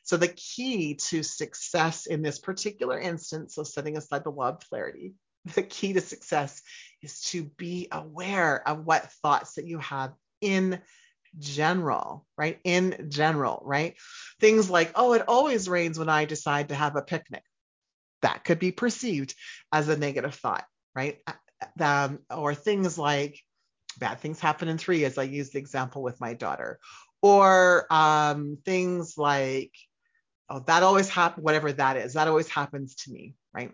[0.03, 4.59] So the key to success in this particular instance, so setting aside the law of
[4.61, 5.13] polarity,
[5.55, 6.61] the key to success
[7.01, 10.81] is to be aware of what thoughts that you have in
[11.39, 12.59] general, right?
[12.63, 13.95] In general, right?
[14.39, 17.43] Things like, oh, it always rains when I decide to have a picnic.
[18.21, 19.35] That could be perceived
[19.71, 20.65] as a negative thought,
[20.95, 21.19] right?
[21.79, 23.39] Um, or things like
[23.99, 26.79] bad things happen in three, as I used the example with my daughter,
[27.21, 29.71] or um, things like,
[30.49, 33.71] oh, that always happens, whatever that is, that always happens to me, right?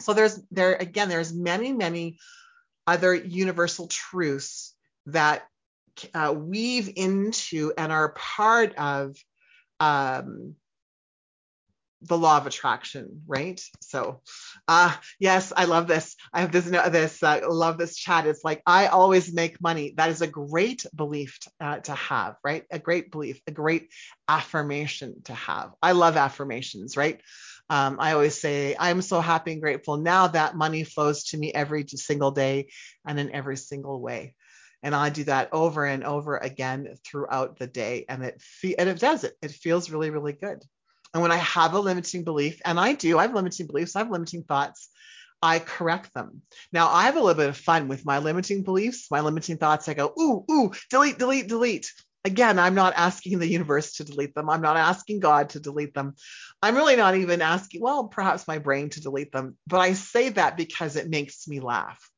[0.00, 2.18] So there's there again, there's many, many
[2.86, 4.74] other universal truths
[5.06, 5.42] that
[6.14, 9.16] uh, weave into and are part of
[9.80, 10.54] um,
[12.02, 13.60] the law of attraction, right?
[13.80, 14.22] So,
[14.66, 16.16] uh, yes, I love this.
[16.32, 18.26] I have this, this, uh, love this chat.
[18.26, 19.94] It's like, I always make money.
[19.96, 22.64] That is a great belief to, uh, to have, right?
[22.70, 23.90] A great belief, a great
[24.28, 25.72] affirmation to have.
[25.82, 27.20] I love affirmations, right?
[27.70, 31.54] Um, I always say, I'm so happy and grateful now that money flows to me
[31.54, 32.68] every single day
[33.06, 34.34] and in every single way
[34.82, 38.88] and I do that over and over again throughout the day and it fe- and
[38.88, 40.62] it does it it feels really really good
[41.14, 44.00] and when I have a limiting belief and I do I have limiting beliefs I
[44.00, 44.88] have limiting thoughts
[45.42, 46.42] I correct them.
[46.72, 49.88] Now I have a little bit of fun with my limiting beliefs, my limiting thoughts.
[49.88, 51.92] I go, ooh, ooh, delete, delete, delete.
[52.24, 54.48] Again, I'm not asking the universe to delete them.
[54.48, 56.14] I'm not asking God to delete them.
[56.62, 59.56] I'm really not even asking, well, perhaps my brain to delete them.
[59.66, 62.11] But I say that because it makes me laugh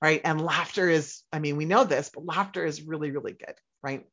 [0.00, 0.20] right?
[0.24, 4.06] And laughter is, I mean, we know this, but laughter is really, really good, right?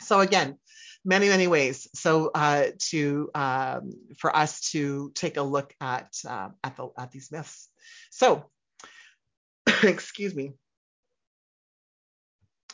[0.00, 0.58] So again,
[1.04, 1.88] many, many ways.
[1.94, 7.12] So uh, to um, for us to take a look at uh, at the at
[7.12, 7.68] these myths.
[8.10, 8.50] So,
[9.82, 10.52] excuse me.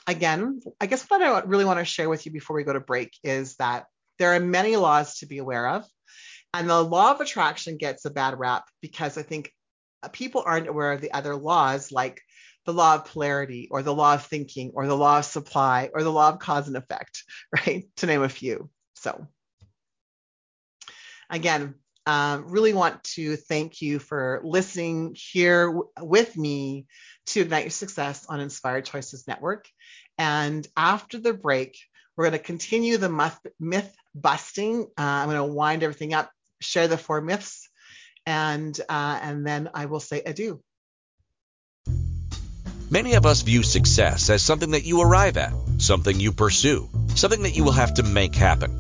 [0.07, 2.81] Again, I guess what I really want to share with you before we go to
[2.81, 3.87] break is that
[4.19, 5.85] there are many laws to be aware of.
[6.55, 9.53] And the law of attraction gets a bad rap because I think
[10.13, 12.23] people aren't aware of the other laws like
[12.69, 16.05] the law of polarity or the law of thinking or the law of supply or
[16.05, 17.25] the law of cause and effect,
[17.57, 17.89] right?
[17.97, 18.71] To name a few.
[18.97, 19.27] So,
[21.31, 21.75] again,
[22.07, 26.87] um, really want to thank you for listening here w- with me
[27.29, 29.69] to Ignite Your Success on Inspired Choices Network.
[30.19, 31.79] And after the break,
[32.17, 34.83] We're going to continue the myth, myth busting.
[34.99, 37.69] Uh, I'm going to wind everything up, share the four myths,
[38.27, 40.61] and uh, and then I will say adieu.
[42.91, 47.43] Many of us view success as something that you arrive at, something you pursue, something
[47.43, 48.71] that you will have to make happen.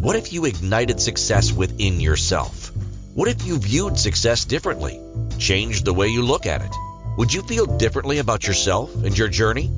[0.00, 2.70] What if you ignited success within yourself?
[3.14, 5.00] What if you viewed success differently?
[5.38, 6.76] Changed the way you look at it?
[7.16, 9.70] Would you feel differently about yourself and your journey?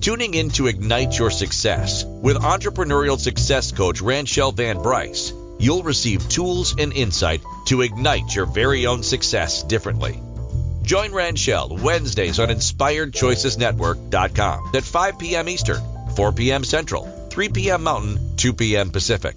[0.00, 6.26] Tuning in to Ignite Your Success with entrepreneurial success coach Ranchelle Van Bryce, you'll receive
[6.30, 10.22] tools and insight to ignite your very own success differently.
[10.86, 15.48] Join Ranchelle Wednesdays on InspiredChoicesNetwork.com at 5 p.m.
[15.48, 15.82] Eastern,
[16.14, 16.62] 4 p.m.
[16.62, 17.82] Central, 3 p.m.
[17.82, 18.90] Mountain, 2 p.m.
[18.90, 19.34] Pacific.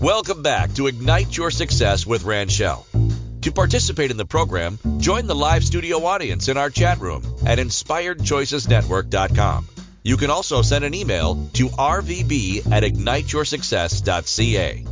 [0.00, 2.86] Welcome back to Ignite Your Success with Ranchelle.
[3.40, 7.58] To participate in the program, join the live studio audience in our chat room at
[7.58, 9.66] inspiredchoicesnetwork.com.
[10.04, 14.84] You can also send an email to rvb at igniteyoursuccess.ca.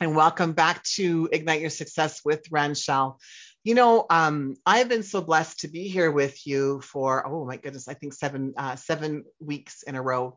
[0.00, 3.20] And welcome back to Ignite Your Success with Ranchelle.
[3.64, 7.56] You know, um, I've been so blessed to be here with you for oh my
[7.56, 10.36] goodness, I think seven uh, seven weeks in a row.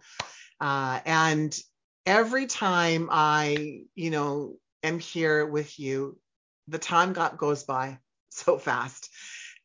[0.59, 1.57] Uh, and
[2.05, 6.17] every time I, you know, am here with you,
[6.67, 7.99] the time got, goes by
[8.29, 9.09] so fast.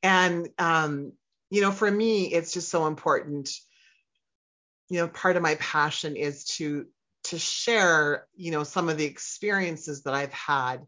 [0.02, 1.12] And, um,
[1.50, 3.50] you know, for me, it's just so important.
[4.88, 6.86] You know, part of my passion is to
[7.24, 10.84] to share, you know, some of the experiences that I've had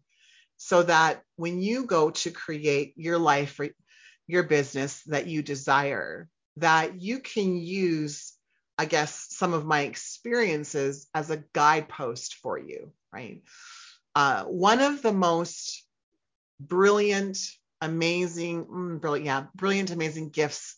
[0.59, 3.69] so that when you go to create your life or
[4.27, 8.37] your business that you desire, that you can use
[8.79, 13.43] I guess, some of my experiences as a guidepost for you, right?
[14.15, 15.85] Uh, one of the most
[16.61, 17.39] brilliant,
[17.81, 20.77] amazing, mm, brilliant, yeah, brilliant, amazing gifts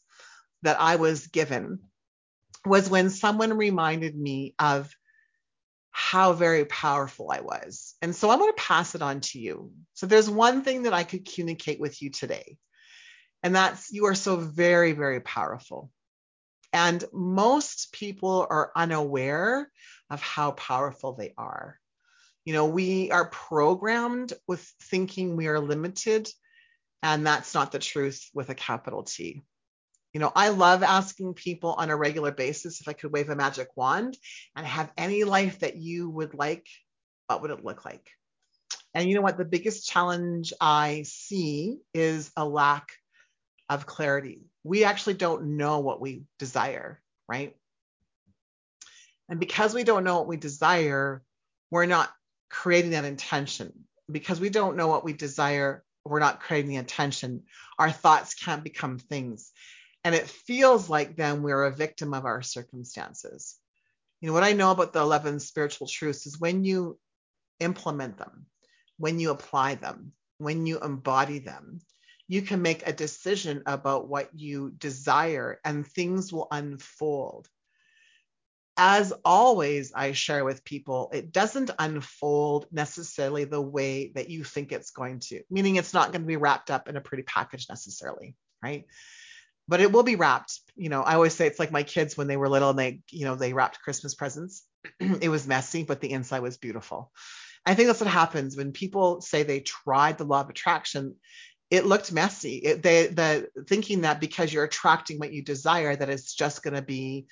[0.63, 1.81] that I was given
[2.65, 4.93] was when someone reminded me of
[5.91, 7.95] how very powerful I was.
[8.03, 9.73] And so I want to pass it on to you.
[9.95, 12.57] So there's one thing that I could communicate with you today,
[13.43, 15.91] and that's you are so very, very powerful.
[16.73, 19.71] And most people are unaware
[20.11, 21.79] of how powerful they are.
[22.45, 26.31] You know, we are programmed with thinking we are limited,
[27.03, 29.43] and that's not the truth with a capital T.
[30.13, 33.37] You know, I love asking people on a regular basis if I could wave a
[33.37, 34.17] magic wand
[34.57, 36.67] and have any life that you would like,
[37.27, 38.09] what would it look like?
[38.95, 39.37] And you know what?
[39.37, 42.89] The biggest challenge I see is a lack
[43.69, 44.41] of clarity.
[44.65, 47.55] We actually don't know what we desire, right?
[49.29, 51.23] And because we don't know what we desire,
[51.71, 52.11] we're not
[52.49, 53.85] creating that intention.
[54.11, 57.43] Because we don't know what we desire, we're not creating the intention.
[57.79, 59.53] Our thoughts can't become things.
[60.05, 63.57] And it feels like then we're a victim of our circumstances.
[64.21, 66.99] You know, what I know about the 11 spiritual truths is when you
[67.61, 68.47] implement them,
[68.97, 71.81] when you apply them, when you embody them,
[72.29, 77.49] you can make a decision about what you desire and things will unfold.
[78.81, 84.71] As always, I share with people, it doesn't unfold necessarily the way that you think
[84.71, 87.67] it's going to, meaning it's not going to be wrapped up in a pretty package
[87.69, 88.87] necessarily, right?
[89.67, 90.61] But it will be wrapped.
[90.77, 93.01] You know, I always say it's like my kids when they were little and they,
[93.11, 94.65] you know, they wrapped Christmas presents.
[95.01, 97.11] it was messy, but the inside was beautiful.
[97.67, 101.17] I think that's what happens when people say they tried the law of attraction
[101.71, 102.57] it looked messy.
[102.57, 106.75] It, they, the thinking that because you're attracting what you desire, that it's just going
[106.75, 107.27] to be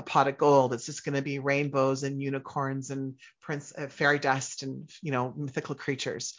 [0.00, 0.72] a pot of gold.
[0.72, 5.12] It's just going to be rainbows and unicorns and prince uh, fairy dust and you
[5.12, 6.34] know mythical creatures.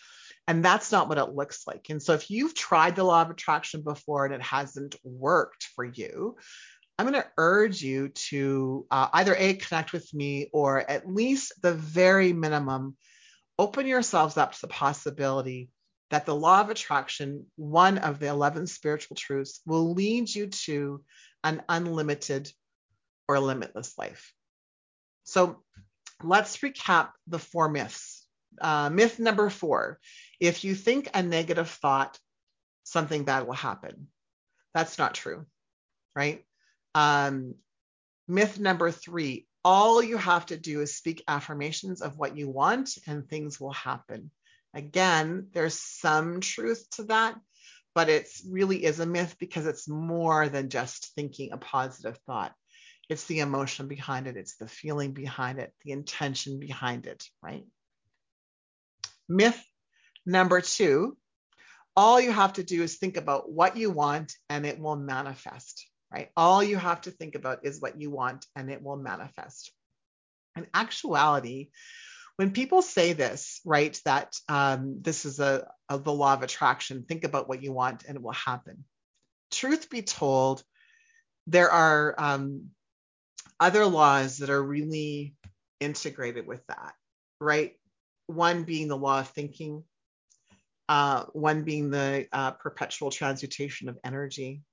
[0.47, 1.86] And that's not what it looks like.
[1.89, 5.86] And so if you've tried the law of attraction before and it hasn't worked for
[5.86, 6.36] you,
[6.97, 11.53] I'm going to urge you to uh, either a connect with me or at least
[11.62, 12.97] the very minimum
[13.59, 15.70] open yourselves up to the possibility
[16.09, 21.03] that the law of attraction, one of the 11 spiritual truths, will lead you to
[21.43, 22.51] an unlimited
[23.32, 24.34] or limitless life.
[25.23, 25.63] So
[26.23, 28.25] let's recap the four myths.
[28.59, 29.99] Uh, myth number four
[30.39, 32.19] if you think a negative thought,
[32.84, 34.07] something bad will happen.
[34.73, 35.45] That's not true,
[36.15, 36.43] right?
[36.95, 37.55] Um,
[38.27, 42.97] myth number three all you have to do is speak affirmations of what you want
[43.07, 44.32] and things will happen.
[44.73, 47.36] Again, there's some truth to that,
[47.93, 52.53] but it really is a myth because it's more than just thinking a positive thought.
[53.10, 57.66] It's the emotion behind it, it's the feeling behind it, the intention behind it, right?
[59.28, 59.62] Myth
[60.26, 61.18] number two
[61.95, 65.86] all you have to do is think about what you want and it will manifest,
[66.12, 66.30] right?
[66.38, 69.72] All you have to think about is what you want and it will manifest.
[70.56, 71.70] In actuality,
[72.38, 77.04] when people say this, right, that um, this is a, a, the law of attraction,
[77.04, 78.86] think about what you want and it will happen.
[79.52, 80.64] Truth be told,
[81.47, 82.70] there are um,
[83.62, 85.36] other laws that are really
[85.80, 86.93] integrated with that,
[87.39, 87.74] right?
[88.26, 89.84] One being the law of thinking,
[90.89, 94.64] uh, one being the uh, perpetual transmutation of energy.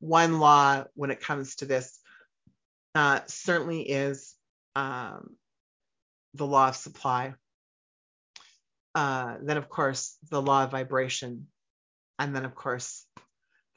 [0.00, 1.98] One law, when it comes to this,
[2.94, 4.34] uh, certainly is
[4.74, 5.36] um,
[6.34, 7.34] the law of supply.
[8.94, 11.48] Uh, then, of course, the law of vibration.
[12.18, 13.04] And then, of course,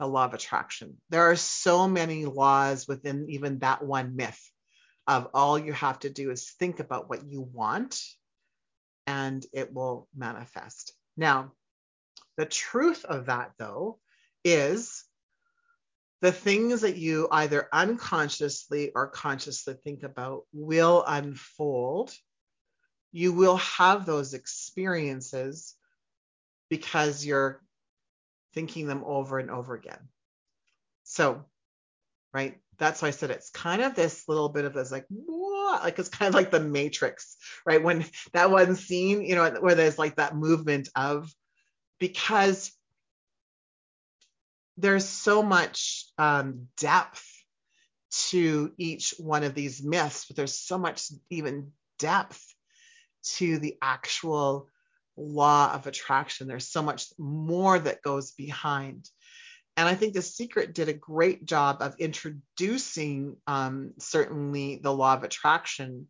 [0.01, 0.97] the law of attraction.
[1.11, 4.41] There are so many laws within even that one myth
[5.05, 8.01] of all you have to do is think about what you want
[9.05, 10.93] and it will manifest.
[11.15, 11.51] Now,
[12.35, 13.99] the truth of that, though,
[14.43, 15.03] is
[16.21, 22.11] the things that you either unconsciously or consciously think about will unfold.
[23.11, 25.75] You will have those experiences
[26.71, 27.61] because you're
[28.53, 30.09] thinking them over and over again.
[31.03, 31.45] So,
[32.33, 35.83] right, that's why I said it's kind of this little bit of this like, what?
[35.83, 37.83] Like it's kind of like the Matrix, right?
[37.83, 41.33] When that one scene, you know, where there's like that movement of,
[41.99, 42.71] because
[44.77, 47.27] there's so much um, depth
[48.29, 52.43] to each one of these myths, but there's so much even depth
[53.23, 54.67] to the actual
[55.21, 56.47] law of attraction.
[56.47, 59.09] There's so much more that goes behind.
[59.77, 65.13] And I think The Secret did a great job of introducing um, certainly the law
[65.13, 66.07] of attraction.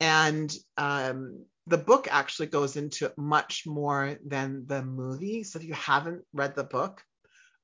[0.00, 5.42] And um, the book actually goes into it much more than the movie.
[5.42, 7.02] So if you haven't read the book,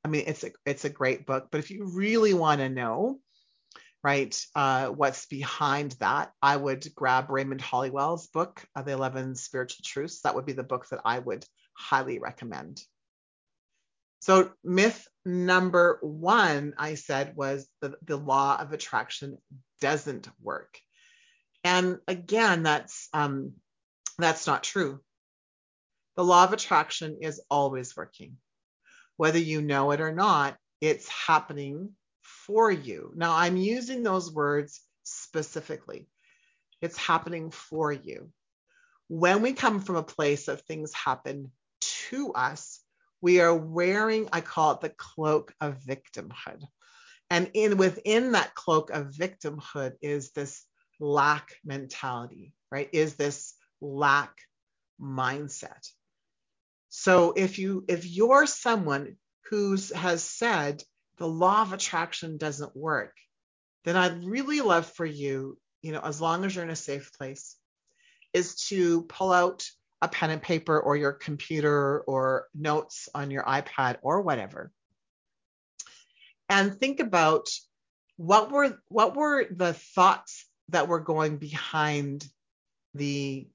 [0.04, 1.48] I mean, it's a it's a great book.
[1.50, 3.20] But if you really want to know,
[4.02, 9.82] right, uh, what's behind that, I would grab Raymond Holliwell's book, uh, The Eleven Spiritual
[9.84, 10.22] Truths.
[10.22, 11.44] That would be the book that I would
[11.74, 12.80] highly recommend.
[14.20, 19.38] So myth number one, I said, was the, the law of attraction
[19.80, 20.78] doesn't work.
[21.64, 23.54] And again, that's um,
[24.18, 25.00] that's not true.
[26.16, 28.36] The law of attraction is always working
[29.16, 31.90] whether you know it or not, it's happening
[32.46, 33.12] for you.
[33.14, 36.08] Now, I'm using those words specifically.
[36.80, 38.30] It's happening for you.
[39.08, 41.52] When we come from a place of things happen
[42.08, 42.80] to us,
[43.20, 46.62] we are wearing, I call it the cloak of victimhood.
[47.30, 50.64] And in within that cloak of victimhood is this
[51.00, 52.88] lack mentality, right?
[52.92, 54.38] Is this lack
[55.02, 55.88] mindset.
[56.88, 59.16] So if you if you're someone
[59.50, 60.82] who has said
[61.18, 63.16] the law of attraction doesn't work,
[63.84, 67.12] then I'd really love for you, you know, as long as you're in a safe
[67.16, 67.56] place,
[68.32, 69.68] is to pull out
[70.00, 74.72] a pen and paper or your computer or notes on your iPad or whatever.
[76.48, 77.48] And think about
[78.16, 82.26] what were what were the thoughts that were going behind
[82.94, 83.46] the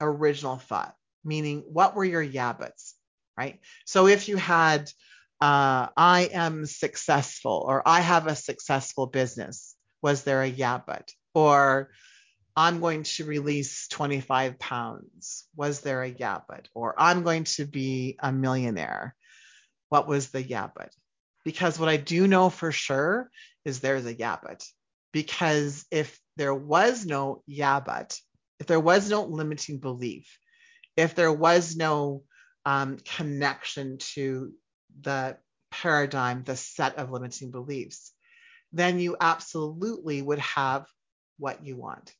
[0.00, 0.94] original thought
[1.24, 2.92] meaning what were your yabbits,
[3.36, 3.60] right?
[3.86, 4.90] So if you had,
[5.44, 11.10] uh, I am successful or I have a successful business, was there a yeah, yabbit?
[11.34, 11.90] Or
[12.56, 16.68] I'm going to release 25 pounds, was there a yeah, yabbit?
[16.74, 19.14] Or I'm going to be a millionaire,
[19.90, 20.92] what was the yeah, yabbit?
[21.44, 23.28] Because what I do know for sure
[23.66, 24.64] is there's a yeah, yabbit.
[25.12, 28.18] Because if there was no yeah, yabbit,
[28.60, 30.38] if there was no limiting belief,
[30.96, 32.22] if there was no
[32.64, 34.54] um, connection to
[35.00, 35.36] the
[35.70, 38.12] paradigm, the set of limiting beliefs,
[38.72, 40.86] then you absolutely would have
[41.38, 42.14] what you want.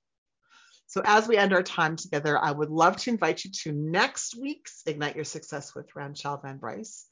[0.86, 4.36] So, as we end our time together, I would love to invite you to next
[4.36, 7.06] week's Ignite Your Success with Ranchelle Van Bryce,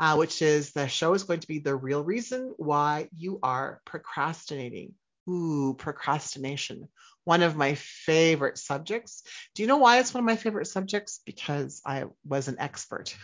[0.00, 3.80] uh, which is the show is going to be the real reason why you are
[3.84, 4.94] procrastinating.
[5.28, 6.88] Ooh, procrastination
[7.24, 9.22] one of my favorite subjects.
[9.54, 11.20] Do you know why it's one of my favorite subjects?
[11.24, 13.16] Because I was an expert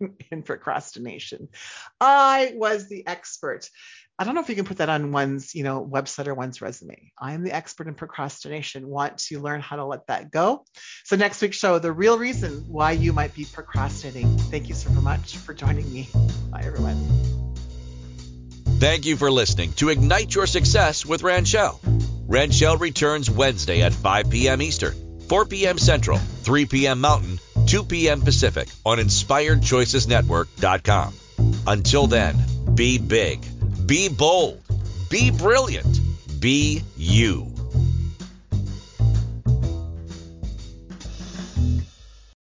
[0.30, 1.48] in procrastination.
[2.00, 3.68] I was the expert.
[4.16, 6.62] I don't know if you can put that on one's, you know, website or one's
[6.62, 7.10] resume.
[7.18, 8.86] I am the expert in procrastination.
[8.86, 10.64] Want to learn how to let that go?
[11.04, 14.38] So next week's show, the real reason why you might be procrastinating.
[14.38, 16.08] Thank you so much for joining me.
[16.50, 16.96] Bye everyone.
[18.78, 21.80] Thank you for listening to Ignite Your Success with Ranchelle.
[22.28, 24.62] Ranchelle returns Wednesday at 5 p.m.
[24.62, 24.94] Eastern,
[25.28, 25.78] 4 p.m.
[25.78, 27.00] Central, 3 p.m.
[27.00, 28.20] Mountain, 2 p.m.
[28.20, 31.14] Pacific on InspiredChoicesNetwork.com.
[31.66, 32.36] Until then,
[32.74, 33.42] be big,
[33.86, 34.60] be bold,
[35.08, 35.98] be brilliant,
[36.40, 37.53] be you.